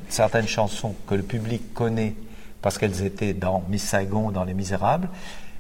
[0.47, 2.15] chansons que le public connaît
[2.63, 5.11] parce qu'elles étaient dans Miss Saigon dans Les Misérables,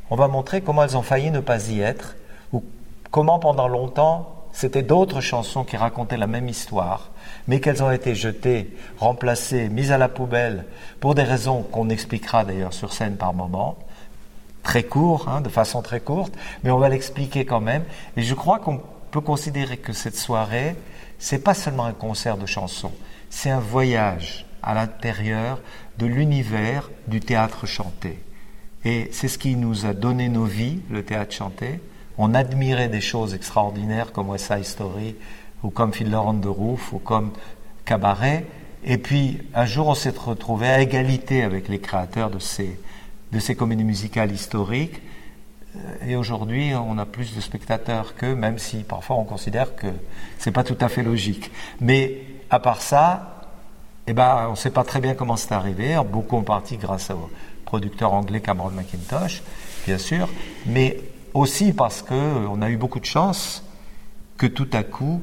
[0.09, 2.16] on va montrer comment elles ont failli ne pas y être,
[2.55, 2.64] ou
[3.11, 7.11] comment pendant longtemps c'était d'autres chansons qui racontaient la même histoire,
[7.49, 10.64] mais qu'elles ont été jetées, remplacées, mises à la poubelle,
[11.01, 13.77] pour des raisons qu'on expliquera d'ailleurs sur scène par moment,
[14.64, 17.85] très court, hein, de façon très courte, mais on va l'expliquer quand même.
[18.16, 18.81] Et je crois qu'on
[19.12, 20.74] peut considérer que cette soirée,
[21.20, 22.92] c'est pas seulement un concert de chansons,
[23.31, 25.61] c'est un voyage à l'intérieur
[25.98, 28.18] de l'univers du théâtre chanté.
[28.85, 31.81] Et c'est ce qui nous a donné nos vies, le théâtre chanté.
[32.18, 35.16] On admirait des choses extraordinaires comme West Side Story,
[35.62, 37.33] ou comme Fiddler on the Roof, ou comme
[37.85, 38.46] Cabaret.
[38.85, 42.79] Et puis, un jour, on s'est retrouvé à égalité avec les créateurs de ces,
[43.35, 45.03] de ces comédies musicales historiques.
[45.77, 49.88] Euh, et aujourd'hui, on a plus de spectateurs qu'eux, même si parfois on considère que
[50.38, 51.51] c'est pas tout à fait logique.
[51.81, 53.42] Mais à part ça,
[54.07, 56.01] eh ben, on ne sait pas très bien comment c'est arrivé.
[56.11, 57.29] Beaucoup en partie grâce au
[57.64, 59.42] producteur anglais Cameron McIntosh,
[59.85, 60.29] bien sûr,
[60.66, 61.01] mais
[61.33, 63.64] aussi parce qu'on a eu beaucoup de chance
[64.37, 65.23] que tout à coup,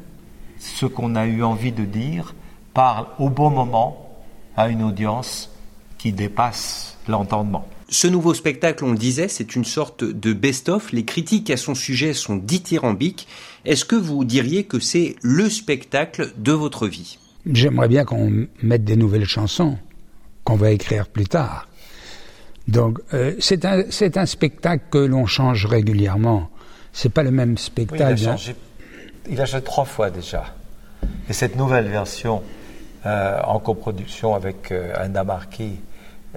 [0.60, 2.36] ce qu'on a eu envie de dire
[2.74, 4.10] parle au bon moment
[4.58, 5.50] à une audience
[5.98, 7.66] qui dépasse l'entendement.
[7.94, 10.94] Ce nouveau spectacle, on le disait, c'est une sorte de best-of.
[10.94, 13.28] Les critiques à son sujet sont dithyrambiques.
[13.66, 17.20] Est-ce que vous diriez que c'est le spectacle de votre vie?
[17.46, 19.78] J'aimerais bien qu'on mette des nouvelles chansons
[20.46, 21.68] qu'on va écrire plus tard.
[22.70, 26.50] Donc, euh, c'est un, un, spectacle que l'on change régulièrement.
[26.94, 28.18] C'est pas le même spectacle.
[28.18, 28.56] il, a changé,
[29.30, 30.56] il a changé trois fois déjà.
[31.30, 32.42] Et cette nouvelle version,
[33.06, 35.80] euh, en coproduction avec euh, Anna Marquis,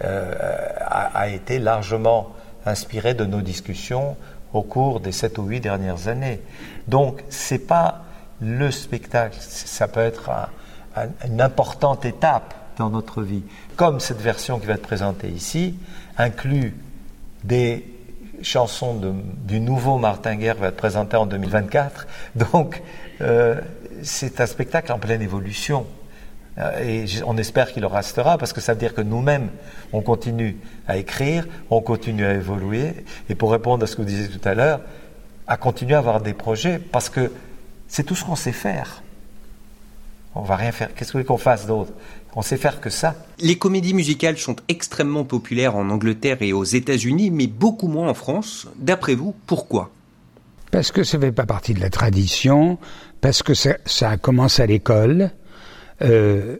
[0.02, 0.34] euh,
[0.80, 2.32] a, été largement
[2.66, 4.16] inspiré de nos discussions
[4.52, 6.40] au cours des sept ou huit dernières années.
[6.88, 8.04] Donc, c'est pas
[8.40, 10.30] le spectacle, ça peut être
[11.24, 13.44] une importante étape dans notre vie.
[13.76, 15.76] Comme cette version qui va être présentée ici
[16.18, 16.74] inclut
[17.44, 17.84] des
[18.42, 19.00] chansons
[19.44, 22.06] du nouveau Martin Guerre va être présenté en 2024.
[22.52, 22.82] Donc,
[23.20, 23.60] euh,
[24.02, 25.86] c'est un spectacle en pleine évolution.
[26.58, 29.48] Euh, et on espère qu'il le restera parce que ça veut dire que nous-mêmes,
[29.92, 32.94] on continue à écrire, on continue à évoluer.
[33.28, 34.80] Et pour répondre à ce que vous disiez tout à l'heure,
[35.46, 37.32] à continuer à avoir des projets parce que
[37.88, 39.02] c'est tout ce qu'on sait faire.
[40.36, 40.92] On va rien faire.
[40.94, 41.92] Qu'est-ce que vous voulez qu'on fasse d'autre?
[42.34, 43.14] On sait faire que ça.
[43.38, 48.14] Les comédies musicales sont extrêmement populaires en Angleterre et aux États-Unis, mais beaucoup moins en
[48.14, 48.66] France.
[48.76, 49.90] D'après vous, pourquoi?
[50.72, 52.78] Parce que ça ne fait pas partie de la tradition,
[53.20, 55.30] parce que ça, ça commence à l'école,
[56.02, 56.56] euh,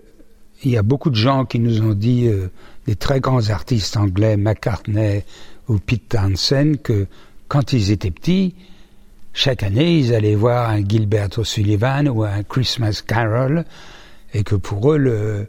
[0.63, 2.51] il y a beaucoup de gens qui nous ont dit, euh,
[2.87, 5.25] des très grands artistes anglais, McCartney
[5.69, 7.07] ou Pete Townsend, que
[7.49, 8.55] quand ils étaient petits,
[9.33, 13.65] chaque année, ils allaient voir un Gilbert O'Sullivan ou un Christmas Carol,
[14.33, 15.47] et que pour eux,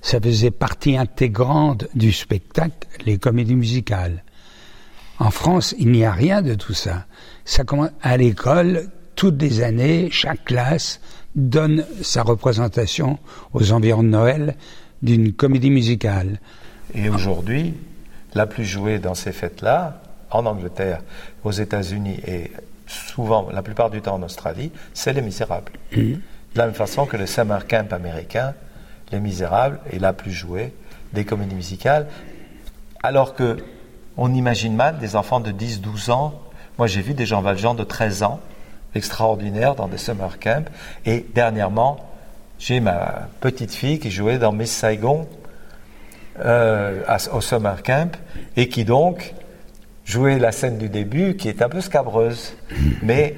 [0.00, 4.24] ça faisait partie intégrante du spectacle, les comédies musicales.
[5.18, 7.06] En France, il n'y a rien de tout ça.
[7.44, 11.00] Ça commence à l'école, toutes les années, chaque classe
[11.34, 13.18] donne sa représentation
[13.52, 14.56] aux environs de Noël
[15.02, 16.40] d'une comédie musicale.
[16.94, 17.74] Et aujourd'hui,
[18.34, 21.02] la plus jouée dans ces fêtes-là, en Angleterre,
[21.44, 22.50] aux États-Unis et
[22.86, 25.72] souvent, la plupart du temps en Australie, c'est Les Misérables.
[25.92, 25.96] Mmh.
[25.98, 26.20] De
[26.58, 28.54] la même façon que le Summer Camp américain,
[29.12, 30.72] Les Misérables est la plus jouée
[31.12, 32.06] des comédies musicales,
[33.02, 33.58] alors que
[34.16, 36.42] on imagine mal des enfants de 10-12 ans.
[36.76, 38.40] Moi, j'ai vu des Jean Valjean de 13 ans,
[38.94, 40.64] extraordinaires, dans des summer camps.
[41.04, 41.98] Et dernièrement,
[42.58, 45.28] j'ai ma petite fille qui jouait dans Miss Saigon
[46.40, 48.16] euh, au summer camp
[48.56, 49.34] et qui donc
[50.04, 52.54] jouait la scène du début qui est un peu scabreuse.
[53.02, 53.36] Mais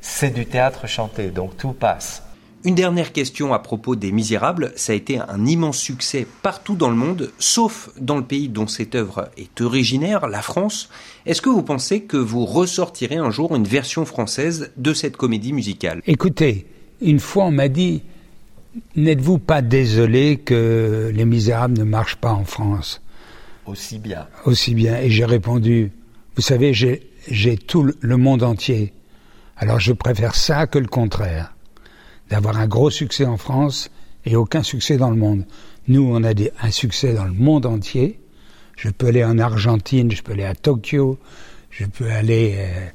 [0.00, 2.22] c'est du théâtre chanté, donc tout passe.
[2.66, 4.72] Une dernière question à propos des Misérables.
[4.74, 8.66] Ça a été un immense succès partout dans le monde, sauf dans le pays dont
[8.66, 10.88] cette œuvre est originaire, la France.
[11.26, 15.52] Est-ce que vous pensez que vous ressortirez un jour une version française de cette comédie
[15.52, 16.02] musicale?
[16.08, 16.66] Écoutez,
[17.00, 18.02] une fois on m'a dit
[18.96, 23.00] N'êtes-vous pas désolé que Les Misérables ne marchent pas en France?
[23.66, 24.26] Aussi bien.
[24.44, 24.98] Aussi bien.
[24.98, 25.92] Et j'ai répondu
[26.34, 28.92] Vous savez, j'ai tout le monde entier.
[29.56, 31.52] Alors je préfère ça que le contraire
[32.30, 33.90] d'avoir un gros succès en France
[34.24, 35.44] et aucun succès dans le monde.
[35.88, 38.18] Nous, on a des, un succès dans le monde entier.
[38.76, 41.18] Je peux aller en Argentine, je peux aller à Tokyo,
[41.70, 42.88] je peux aller euh,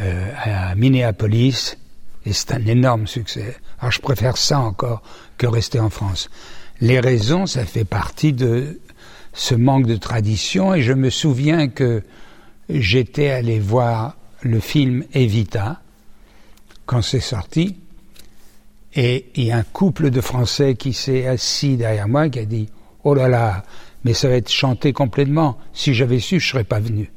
[0.00, 1.76] euh, à Minneapolis,
[2.24, 3.56] et c'est un énorme succès.
[3.80, 5.02] Alors je préfère ça encore
[5.36, 6.30] que rester en France.
[6.80, 8.80] Les raisons, ça fait partie de
[9.32, 12.02] ce manque de tradition, et je me souviens que
[12.68, 15.80] j'étais allé voir le film Evita
[16.86, 17.76] quand c'est sorti,
[18.94, 22.44] et il y a un couple de Français qui s'est assis derrière moi qui a
[22.44, 22.68] dit
[23.04, 23.62] Oh là là,
[24.04, 25.58] mais ça va être chanté complètement.
[25.72, 27.10] Si j'avais su, je ne serais pas venu.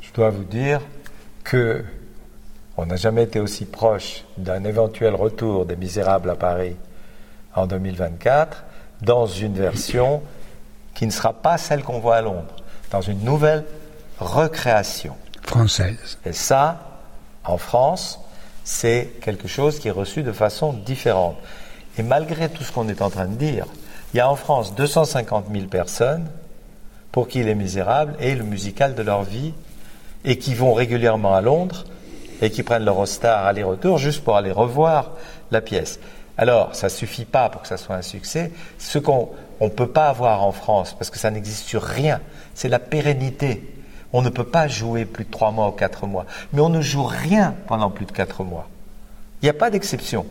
[0.00, 0.80] Je dois vous dire
[1.44, 1.84] que
[2.76, 6.76] on n'a jamais été aussi proche d'un éventuel retour des Misérables à Paris
[7.54, 8.64] en 2024
[9.02, 10.22] dans une version
[10.94, 12.56] qui ne sera pas celle qu'on voit à Londres,
[12.90, 13.64] dans une nouvelle
[14.18, 16.18] recréation française.
[16.24, 17.00] Et ça,
[17.44, 18.20] en France,
[18.68, 21.38] c'est quelque chose qui est reçu de façon différente.
[21.96, 23.64] Et malgré tout ce qu'on est en train de dire,
[24.12, 26.28] il y a en France 250 000 personnes
[27.10, 29.54] pour qui Les Misérables est le musical de leur vie
[30.22, 31.86] et qui vont régulièrement à Londres
[32.42, 35.12] et qui prennent l'Eurostar aller-retour juste pour aller revoir
[35.50, 35.98] la pièce.
[36.36, 38.52] Alors, ça ne suffit pas pour que ça soit un succès.
[38.76, 39.30] Ce qu'on
[39.62, 42.20] ne peut pas avoir en France, parce que ça n'existe sur rien,
[42.54, 43.77] c'est la pérennité.
[44.12, 46.24] On ne peut pas jouer plus de trois mois ou quatre mois.
[46.52, 48.68] Mais on ne joue rien pendant plus de quatre mois.
[49.42, 50.26] Il n'y a pas d'exception.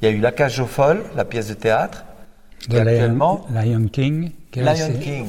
[0.00, 2.04] Il y a eu La Cage aux Folles, la pièce de théâtre,
[2.68, 5.26] de actuellement Lion King, Lion King,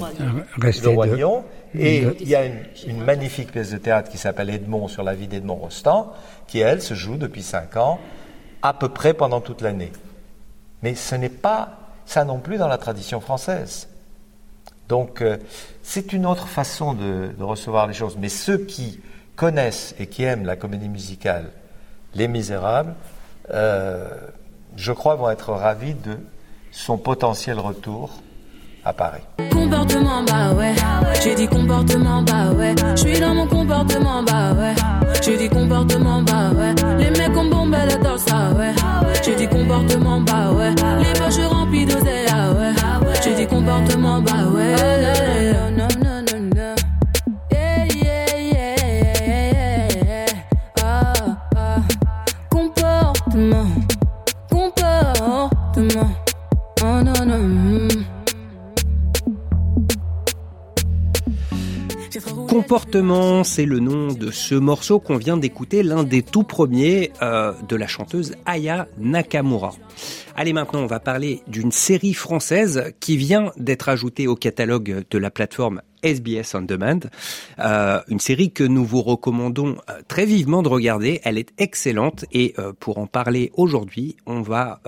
[0.57, 1.43] le Roi Lion,
[1.77, 5.13] et il y a une, une, magnifique pièce de théâtre qui s'appelle Edmond sur la
[5.13, 6.13] vie d'Edmond Rostand,
[6.47, 7.99] qui elle se joue depuis cinq ans,
[8.61, 9.91] à peu près pendant toute l'année.
[10.83, 13.87] Mais ce n'est pas ça non plus dans la tradition française.
[14.89, 15.37] Donc, euh,
[15.83, 18.17] c'est une autre façon de, recevoir les choses.
[18.17, 19.01] Mais ceux qui
[19.35, 21.51] connaissent et qui aiment la comédie musicale,
[22.13, 22.95] Les Misérables,
[23.51, 24.09] euh,
[24.75, 26.17] je crois vont être ravis de
[26.71, 28.21] son potentiel retour
[29.51, 30.75] Comportement, bah ouais.
[31.23, 32.75] J'ai dit comportement, bah ouais.
[32.95, 34.75] Je suis dans mon comportement, bah ouais.
[35.23, 36.75] J'ai dit comportement, bah ouais.
[36.99, 38.73] Les mecs ont bombé la danse, ah ouais.
[39.23, 40.69] J'ai dit comportement, bah ouais.
[40.99, 42.73] Les poches remplies d'oseille, ah ouais.
[43.23, 45.74] J'ai dit comportement, bah ouais.
[63.43, 67.75] C'est le nom de ce morceau qu'on vient d'écouter, l'un des tout premiers euh, de
[67.75, 69.73] la chanteuse Aya Nakamura.
[70.37, 75.17] Allez maintenant, on va parler d'une série française qui vient d'être ajoutée au catalogue de
[75.17, 77.01] la plateforme SBS On Demand.
[77.59, 81.19] Euh, une série que nous vous recommandons euh, très vivement de regarder.
[81.25, 84.79] Elle est excellente et pour en parler aujourd'hui, on va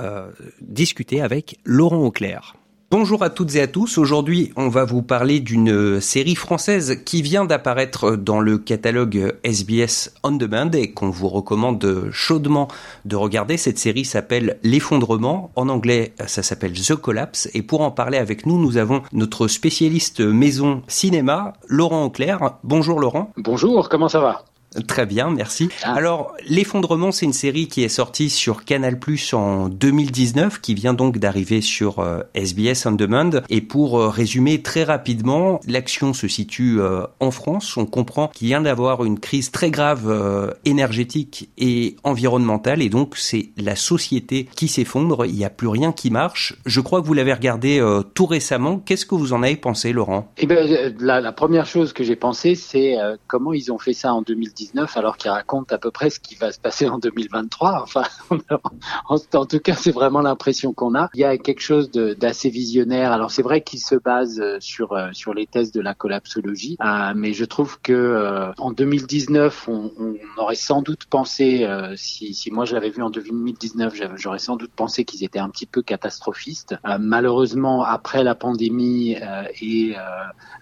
[0.61, 2.56] discuter avec Laurent Auclair.
[2.89, 3.97] Bonjour à toutes et à tous.
[3.97, 10.13] Aujourd'hui, on va vous parler d'une série française qui vient d'apparaître dans le catalogue SBS
[10.23, 12.69] On Demand et qu'on vous recommande chaudement
[13.03, 13.57] de regarder.
[13.57, 15.51] Cette série s'appelle L'effondrement.
[15.57, 17.49] En anglais, ça s'appelle The Collapse.
[17.53, 22.53] Et pour en parler avec nous, nous avons notre spécialiste maison cinéma, Laurent Auclair.
[22.63, 23.33] Bonjour Laurent.
[23.35, 24.45] Bonjour, comment ça va?
[24.87, 25.69] Très bien, merci.
[25.83, 25.95] Ah.
[25.95, 30.93] Alors, L'effondrement, c'est une série qui est sortie sur Canal Plus en 2019, qui vient
[30.93, 33.41] donc d'arriver sur SBS euh, On Demand.
[33.49, 37.75] Et pour euh, résumer très rapidement, l'action se situe euh, en France.
[37.75, 43.49] On comprend qu'il vient d'avoir une crise très grave énergétique et environnementale, et donc c'est
[43.57, 45.25] la société qui s'effondre.
[45.25, 46.55] Il n'y a plus rien qui marche.
[46.65, 48.79] Je crois que vous l'avez regardé tout récemment.
[48.79, 50.31] Qu'est-ce que vous en avez pensé, Laurent?
[50.37, 52.95] Eh ben, la, la, première chose que j'ai pensé, c'est
[53.27, 54.56] comment ils ont fait ça en 2019
[54.95, 57.81] alors qu'il raconte à peu près ce qui va se passer en 2023.
[57.81, 58.03] Enfin,
[59.09, 61.09] en, tout cas, c'est vraiment l'impression qu'on a.
[61.13, 63.11] Il y a quelque chose d'assez visionnaire.
[63.11, 66.77] Alors c'est vrai qu'il se base euh, sur euh, sur les tests de la collapsologie,
[66.83, 69.91] euh, mais je trouve que en 2019, on,
[70.37, 75.05] aurait sans doute pensé, si, moi je l'avais vu en 2019, j'aurais sans doute pensé
[75.05, 76.75] qu'ils étaient un petit peu catastrophistes.
[76.99, 79.15] malheureusement, après la pandémie
[79.61, 79.95] et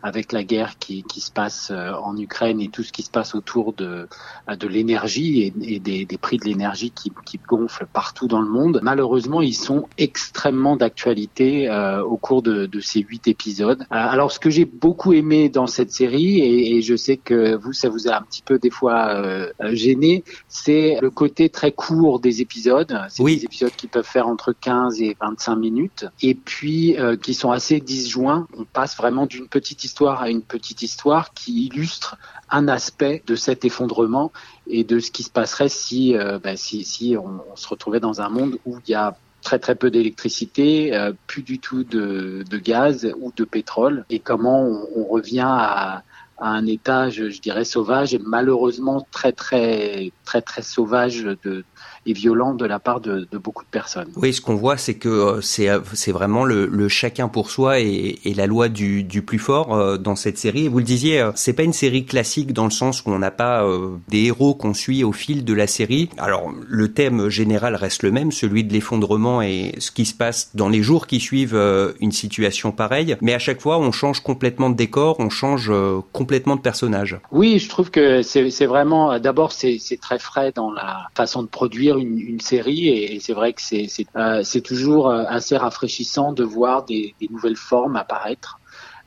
[0.02, 3.74] avec la guerre qui se passe en Ukraine et tout ce qui se passe autour
[3.74, 8.48] de euh, de, l'énergie et, des, prix de l'énergie qui, qui, gonflent partout dans le
[8.48, 8.80] monde.
[8.84, 13.82] Malheureusement, ils sont extrêmement d'actualité euh, au cours de, ces huit épisodes.
[13.82, 17.74] Euh, alors, ce que j'ai beaucoup aimé dans cette série, et, je sais que vous,
[17.74, 19.24] ça vous a un petit peu des fois
[19.72, 23.00] gêné, c'est le côté très court des épisodes.
[23.10, 27.52] C'est des épisodes qui peuvent faire entre 15 et 25 minutes, et puis qui sont
[27.52, 28.48] assez disjoints.
[28.58, 32.18] On passe vraiment d'une petite histoire à une petite histoire qui illustre
[32.50, 34.32] un aspect de cet effondrement
[34.68, 38.22] et de ce qui se passerait si, euh, ben, si, si on, se retrouvait dans
[38.22, 42.44] un monde où il y a très très peu d'électricité, euh, plus du tout de,
[42.50, 44.64] de, gaz ou de pétrole, et comment
[44.96, 46.04] on, revient à,
[46.38, 51.64] un état, je, je, dirais, sauvage et malheureusement très très très très sauvage de,
[52.06, 54.10] et violent de la part de, de beaucoup de personnes.
[54.16, 57.50] Oui, ce qu'on voit, c'est que euh, c'est euh, c'est vraiment le, le, chacun pour
[57.50, 60.66] soi et, et la loi du, du, plus fort euh, dans cette série.
[60.66, 63.32] Et vous le disiez, c'est pas une série classique dans le sens où on n'a
[63.32, 63.66] pas
[64.08, 66.10] des héros qu'on suit au fil de la série.
[66.18, 70.52] Alors le thème général reste le même, celui de l'effondrement et ce qui se passe
[70.56, 71.60] dans les jours qui suivent
[72.00, 73.18] une situation pareille.
[73.22, 75.72] Mais à chaque fois, on change complètement de décor, on change
[76.12, 77.20] complètement de personnage.
[77.32, 81.95] Oui, je trouve que c'est vraiment, d'abord, c'est très frais dans la façon de produire
[81.98, 87.16] une, série et, c'est vrai que c'est euh, toujours euh, assez rafraîchissant de voir des,
[87.30, 88.60] nouvelles formes apparaître.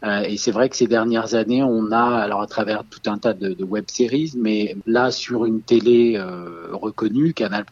[0.05, 3.19] Euh, et c'est vrai que ces dernières années, on a, alors à travers tout un
[3.19, 6.23] tas de, web-séries, mais là sur une télé
[6.71, 7.65] reconnue, Canal+,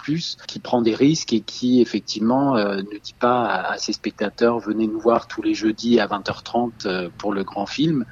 [0.49, 4.99] qui prend des risques et qui effectivement ne dit pas à, ses spectateurs venez nous
[4.99, 8.05] voir tous les jeudis à 20h30 pour le grand film,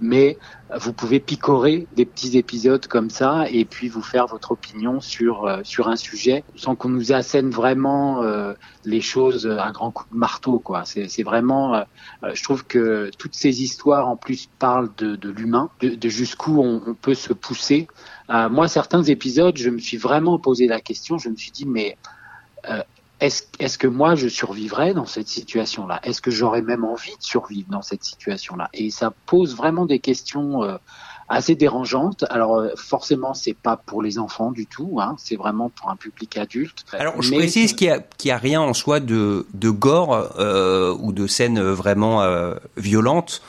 [0.00, 0.38] mais
[0.78, 5.46] vous pouvez picorer des petits épisodes comme ça et puis vous faire votre opinion sur
[5.46, 10.04] euh, sur un sujet sans qu'on nous assène vraiment euh, les choses à grand coup
[10.12, 10.84] de marteau quoi.
[10.84, 11.82] C'est vraiment, euh,
[12.32, 17.14] je trouve que toutes ces histoires en plus parlent de, l'humain, de, jusqu'où on, peut
[17.14, 17.88] se pousser.
[18.28, 21.18] moi, certains épisodes, je me suis vraiment posé la question.
[21.18, 21.96] Je me suis dit mais
[23.20, 26.00] est-ce que moi je survivrais dans cette situation-là?
[26.02, 28.70] Est-ce que j'aurais même envie de survivre dans cette situation-là?
[28.72, 30.76] Et ça pose vraiment des questions euh,
[31.30, 32.24] assez dérangeantes.
[32.28, 35.96] Alors euh, forcément, c'est pas pour les enfants du tout, hein, c'est vraiment pour un
[35.96, 36.84] public adulte.
[36.92, 37.86] Alors je précise qu'il
[38.24, 42.54] n'y a, a, rien en soi de, de gore euh, ou de scènes vraiment euh,
[42.76, 43.42] violentes.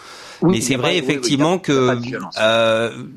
[0.43, 1.95] mais c'est vrai effectivement que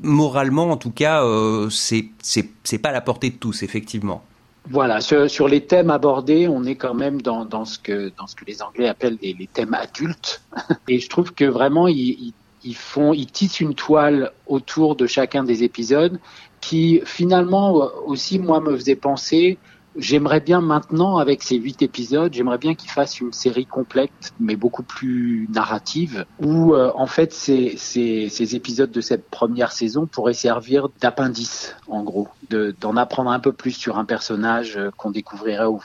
[0.03, 1.23] moralement, en tout cas,
[1.69, 4.23] c'est c'est pas à la portée de tous, effectivement.
[4.69, 8.11] Voilà, sur, les thèmes abordés, on est quand même dans, ce, que,
[8.47, 10.41] les Anglais appellent les, thèmes adultes.
[10.87, 16.19] Et je trouve que vraiment, ils, ils tissent une toile autour de chacun des épisodes
[16.61, 17.73] qui, finalement,
[18.05, 19.59] aussi, moi, me faisait penser
[19.97, 24.57] J'aimerais bien maintenant, avec ces huit épisodes, j'aimerais bien qu'ils fassent une série complète, mais
[24.57, 30.89] beaucoup plus narrative, où euh, en fait ces, épisodes de cette première saison pourraient servir
[30.99, 35.79] d'appendice, en gros, d'en apprendre un peu plus sur un personnage euh, qu'on découvrirait au,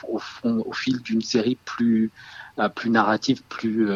[0.73, 2.11] fil d'une série plus,
[2.59, 3.87] euh, narrative, plus,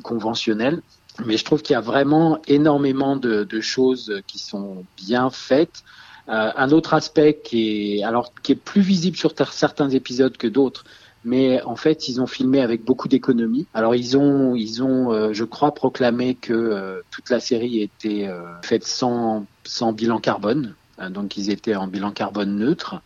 [0.00, 0.80] conventionnelle.
[1.24, 5.82] Mais je trouve qu'il y a vraiment énormément de, choses qui sont bien faites
[6.28, 10.84] un autre aspect qui est, alors, qui est plus visible sur certains épisodes que d'autres,
[11.24, 13.66] mais en fait, ils ont filmé avec beaucoup d'économie.
[13.74, 18.28] Alors, ils ont, ils ont, euh, je crois, proclamé que euh, toute la série était
[18.62, 20.74] faite sans, sans bilan carbone.
[21.10, 23.00] donc, ils étaient en bilan carbone neutre.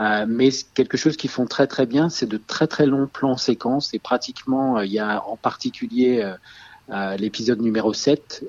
[0.00, 3.36] Euh, mais quelque chose qu'ils font très très bien, c'est de très très longs plans
[3.36, 6.26] séquences et pratiquement euh, il y a en particulier
[6.90, 8.44] euh, l'épisode numéro 7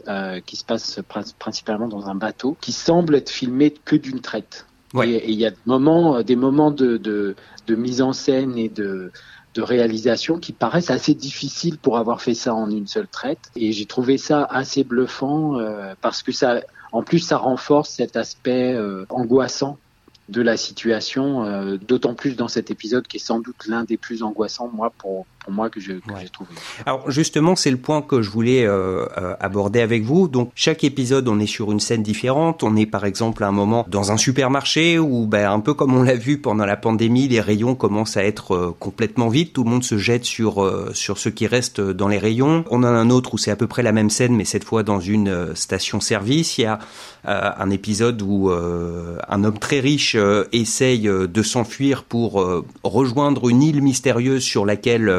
[0.45, 0.99] qui se passe
[1.39, 4.65] principalement dans un bateau qui semble être filmé que d'une traite.
[5.03, 7.35] Et il y a des moments, des moments de, de,
[7.67, 9.11] de mise en scène et de,
[9.53, 13.51] de réalisation qui paraissent assez difficiles pour avoir fait ça en une seule traite.
[13.55, 16.61] Et j'ai trouvé ça assez bluffant euh, parce que ça,
[16.91, 19.77] en plus, ça renforce cet aspect euh, angoissant
[20.29, 23.97] de la situation, euh, d'autant plus dans cet épisode qui est sans doute l'un des
[23.97, 25.99] plus angoissants, moi, pour, pour moi, que j'ai
[26.31, 26.49] trouvé.
[26.85, 30.27] Alors justement, c'est le point que je voulais euh, euh, aborder avec vous.
[30.27, 32.63] Donc chaque épisode, on est sur une scène différente.
[32.63, 35.95] On est par exemple à un moment dans un supermarché où, ben, un peu comme
[35.95, 39.53] on l'a vu pendant la pandémie, les rayons commencent à être complètement vides.
[39.53, 40.51] Tout le monde se jette sur
[40.93, 42.63] sur ce qui reste dans les rayons.
[42.69, 44.83] On a un autre où c'est à peu près la même scène, mais cette fois
[44.83, 46.57] dans une station-service.
[46.57, 46.79] Il y a
[47.23, 53.49] un épisode où un homme très riche euh, essaye euh, de s'enfuir pour euh, rejoindre
[53.49, 55.09] une île mystérieuse sur laquelle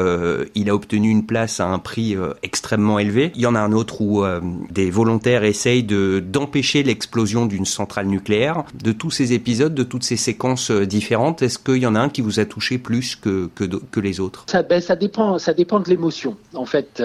[0.55, 3.31] il a obtenu une place à un prix extrêmement élevé.
[3.35, 4.23] Il y en a un autre où
[4.71, 8.63] des volontaires essayent de d'empêcher l'explosion d'une centrale nucléaire.
[8.73, 12.09] De tous ces épisodes, de toutes ces séquences différentes, est-ce qu'il y en a un
[12.09, 14.45] qui vous a touché plus que que, les autres?
[14.47, 16.37] Ça, ben, ça dépend, ça dépend de l'émotion.
[16.53, 17.01] En fait,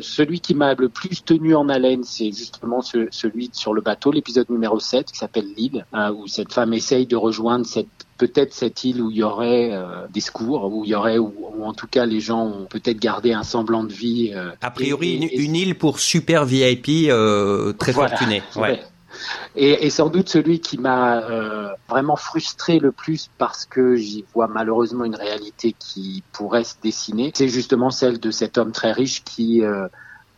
[0.00, 4.48] celui qui m'a le plus tenu en haleine, c'est justement celui sur le bateau, l'épisode
[4.50, 5.84] numéro 7 qui s'appelle l'île,
[6.14, 7.88] où cette femme essaye de rejoindre cette
[8.18, 11.72] peut-être cette île où il y aurait euh, des secours, où il y aurait, en
[11.72, 14.32] tout cas les gens ont peut-être gardé un semblant de vie.
[14.34, 18.42] Euh, a priori, une, île pour super VIP euh, très fortuné.
[18.56, 18.82] Ouais.
[19.56, 21.20] Et, et, sans doute celui qui m'a
[21.88, 27.30] vraiment frustré le plus parce que j'y vois malheureusement une réalité qui pourrait se dessiner,
[27.34, 29.62] c'est justement celle de cet homme très riche qui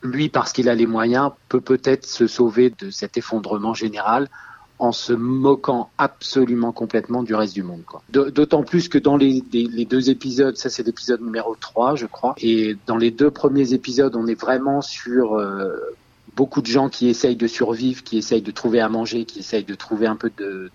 [0.03, 4.29] lui, parce qu'il a les moyens, peut peut-être se sauver de cet effondrement général
[4.85, 7.83] en se moquant absolument complètement du reste du monde.
[8.11, 9.43] D'autant plus que dans les,
[9.89, 14.15] deux épisodes, ça c'est l'épisode numéro 3 je crois, et dans les deux premiers épisodes
[14.15, 15.75] on est vraiment sur euh,
[16.37, 19.65] beaucoup de gens qui essayent de survivre, qui essayent de trouver à manger, qui essayent
[19.65, 20.71] de trouver un peu de,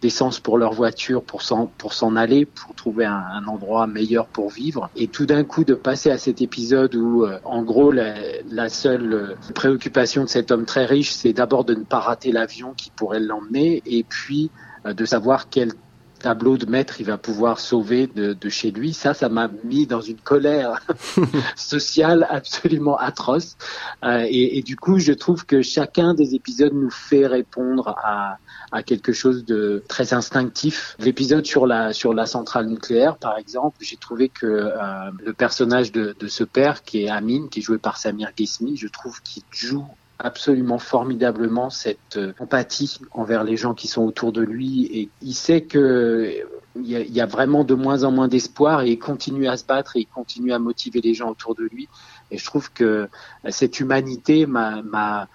[0.00, 4.90] d'essence pour leur voiture pour s'en aller pour trouver un, endroit meilleur pour vivre.
[4.96, 8.14] Et tout d'un coup de passer à cet épisode où euh, en gros la,
[8.50, 12.32] la seule euh, préoccupation de cet homme très riche c'est d'abord de ne pas rater
[12.32, 14.50] l'avion qui pourrait l'emmener et puis
[14.86, 15.72] euh, de savoir quel
[16.18, 18.92] tableau de maître il va pouvoir sauver de, de chez lui.
[18.92, 20.80] Ça, ça m'a mis dans une colère
[21.56, 23.56] sociale absolument atroce.
[24.04, 28.38] Euh, et, et, du coup, je trouve que chacun des épisodes nous fait répondre à,
[28.72, 30.96] à quelque chose de très instinctif.
[30.98, 35.92] L'épisode sur la sur la centrale nucléaire, par exemple, j'ai trouvé que euh, le personnage
[35.92, 39.22] de, de, ce père, qui est Amin, qui est joué par Samir Ghesmi, je trouve
[39.22, 39.86] qu'il joue
[40.18, 44.86] absolument formidablement cette euh, empathie envers les gens qui sont autour de lui.
[44.92, 46.44] Et il sait que
[46.80, 49.96] il y, a, vraiment de moins en moins d'espoir et il continue à se battre
[49.96, 51.88] et il continue à motiver les gens autour de lui.
[52.30, 53.08] Et je trouve que
[53.48, 55.28] cette humanité m'a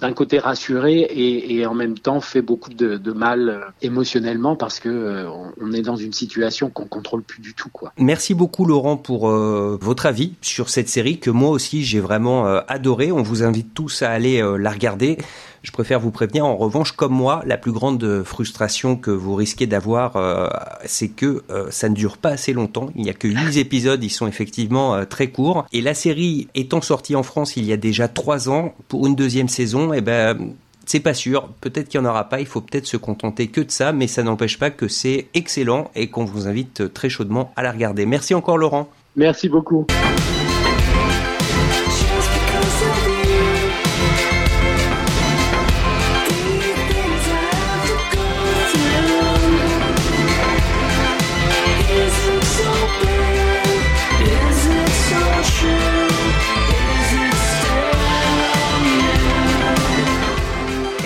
[0.00, 4.78] d'un côté rassuré et, en même temps fait beaucoup de, de mal euh, émotionnellement parce
[4.78, 5.28] que euh,
[5.60, 7.92] on est dans une situation qu'on contrôle plus du tout quoi.
[7.98, 12.44] Merci beaucoup Laurent pour euh, votre avis sur cette série que moi aussi j'ai vraiment
[12.68, 13.12] adoré.
[13.12, 15.18] On vous invite tous à aller la regarder.
[15.66, 19.66] Je préfère vous prévenir, en revanche, comme moi, la plus grande frustration que vous risquez
[19.66, 20.48] d'avoir, euh,
[20.84, 22.90] c'est que euh, ça ne dure pas assez longtemps.
[22.94, 25.66] Il n'y a que 8 épisodes, ils sont effectivement euh, très courts.
[25.72, 29.16] Et la série étant sortie en France il y a déjà 3 ans, pour une
[29.16, 30.38] deuxième saison, eh ben,
[30.86, 33.60] c'est pas sûr, peut-être qu'il n'y en aura pas, il faut peut-être se contenter que
[33.60, 37.52] de ça, mais ça n'empêche pas que c'est excellent et qu'on vous invite très chaudement
[37.56, 38.06] à la regarder.
[38.06, 38.88] Merci encore Laurent.
[39.16, 39.84] Merci beaucoup.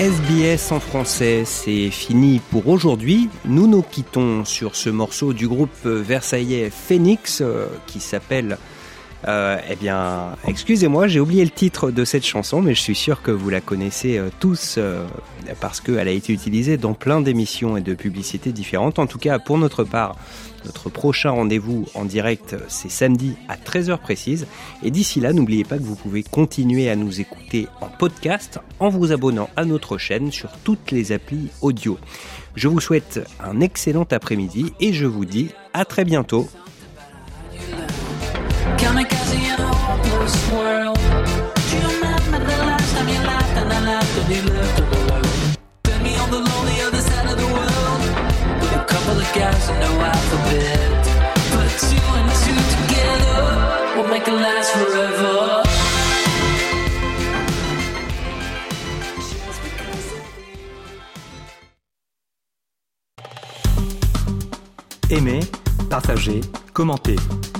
[0.00, 3.28] SBS en français, c'est fini pour aujourd'hui.
[3.44, 8.56] Nous nous quittons sur ce morceau du groupe versaillais Phoenix euh, qui s'appelle
[9.28, 13.22] euh, eh bien, excusez-moi, j'ai oublié le titre de cette chanson, mais je suis sûr
[13.22, 15.06] que vous la connaissez euh, tous euh,
[15.60, 18.98] parce qu'elle a été utilisée dans plein d'émissions et de publicités différentes.
[18.98, 20.16] En tout cas, pour notre part,
[20.64, 24.46] notre prochain rendez-vous en direct, c'est samedi à 13h précise.
[24.82, 28.88] Et d'ici là, n'oubliez pas que vous pouvez continuer à nous écouter en podcast en
[28.88, 31.98] vous abonnant à notre chaîne sur toutes les applis audio.
[32.56, 36.48] Je vous souhaite un excellent après-midi et je vous dis à très bientôt
[38.78, 39.72] Kamikaze in a
[40.52, 40.98] world.
[42.30, 43.20] The last time you
[43.66, 44.78] and I and you left
[46.02, 48.02] me on the other side of the world
[48.60, 51.04] with a couple of guys who know alphabet.
[51.52, 55.62] Put two and two together, make last forever.
[65.10, 65.50] Aimez,
[65.88, 67.59] partagez, commentez.